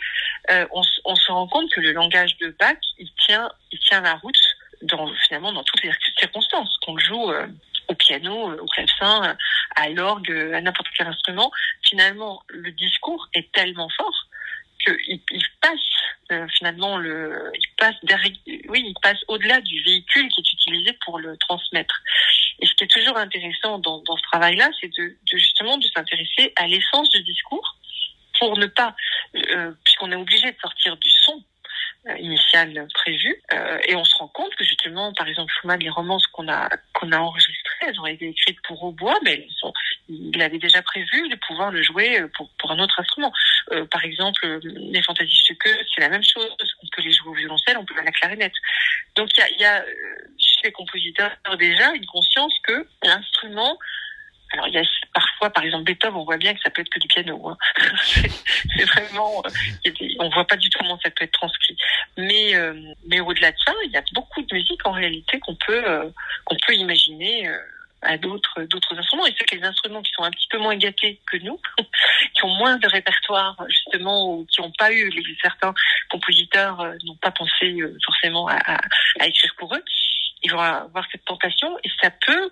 [0.50, 4.16] on, on, se rend compte que le langage de Bach, il tient, il tient la
[4.16, 4.36] route
[4.82, 6.78] dans, finalement dans toutes les circonstances.
[6.86, 7.32] Qu'on joue
[7.88, 9.36] au piano, au clavecin,
[9.76, 11.52] à l'orgue, à n'importe quel instrument,
[11.84, 14.28] finalement, le discours est tellement fort
[14.86, 15.80] qu'il il passe
[16.32, 18.32] euh, finalement le, il passe derrière,
[18.70, 22.02] oui, il passe au-delà du véhicule qui est utilisé pour le transmettre.
[22.60, 26.68] Et ce qui est toujours intéressant dans, ce travail-là, c'est de, justement de s'intéresser à
[26.68, 27.78] l'essence du discours
[28.40, 28.96] pour ne pas,
[29.36, 31.44] euh, puisqu'on est obligé de sortir du son
[32.08, 35.90] euh, initial prévu, euh, et on se rend compte que justement, par exemple, Schumann, les
[35.90, 39.74] romances qu'on a qu'on a enregistrées, elles ont été écrites pour hautbois, mais elles sont,
[40.10, 43.32] il avait déjà prévu de pouvoir le jouer euh, pour, pour un autre instrument.
[43.72, 46.50] Euh, par exemple, les fantasies Stücke, c'est la même chose.
[46.82, 48.54] On peut les jouer au violoncelle, on peut à la clarinette.
[49.16, 49.84] Donc il y a
[50.38, 53.78] chez les compositeurs déjà une conscience que l'instrument
[54.54, 54.84] alors il y a
[55.14, 57.50] parfois, par exemple Beethoven, on voit bien que ça peut être que du piano.
[57.50, 57.58] Hein.
[58.06, 61.76] c'est vraiment, euh, on voit pas du tout comment ça peut être transcrit.
[62.18, 62.74] Mais euh,
[63.08, 66.10] mais au-delà de ça, il y a beaucoup de musique en réalité qu'on peut euh,
[66.46, 67.50] qu'on peut imaginer
[68.04, 69.26] à d'autres d'autres instruments.
[69.26, 71.60] Et c'est que les instruments qui sont un petit peu moins gâtés que nous,
[72.36, 75.74] qui ont moins de répertoire justement, ou qui n'ont pas eu certains
[76.10, 77.76] compositeurs n'ont pas pensé
[78.06, 78.82] forcément à, à,
[79.20, 79.84] à écrire pour eux
[80.44, 82.50] ils vont avoir cette tentation et ça peut,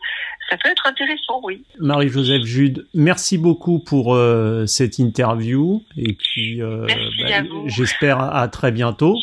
[0.50, 1.64] ça peut être intéressant, oui.
[1.80, 8.72] Marie-Joseph Jude, merci beaucoup pour euh, cette interview et puis euh, bah, j'espère à très
[8.72, 9.18] bientôt.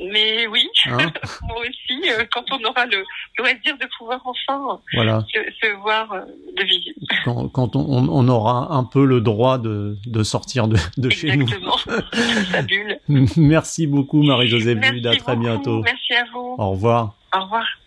[0.00, 0.96] Mais oui, hein
[1.42, 3.04] moi aussi, euh, quand on aura le
[3.38, 5.24] loisir de pouvoir enfin voilà.
[5.32, 6.20] se, voir euh,
[6.56, 6.96] de visite.
[7.24, 11.36] Quand, quand on, on, aura un peu le droit de, de sortir de, de chez
[11.36, 11.44] nous.
[11.44, 11.76] Exactement,
[12.50, 12.98] sa bulle.
[13.36, 15.82] Merci beaucoup Marie-Joseph Jude, à très bientôt.
[15.82, 16.54] Merci à vous.
[16.58, 17.19] Au revoir.
[17.34, 17.79] Au revoir.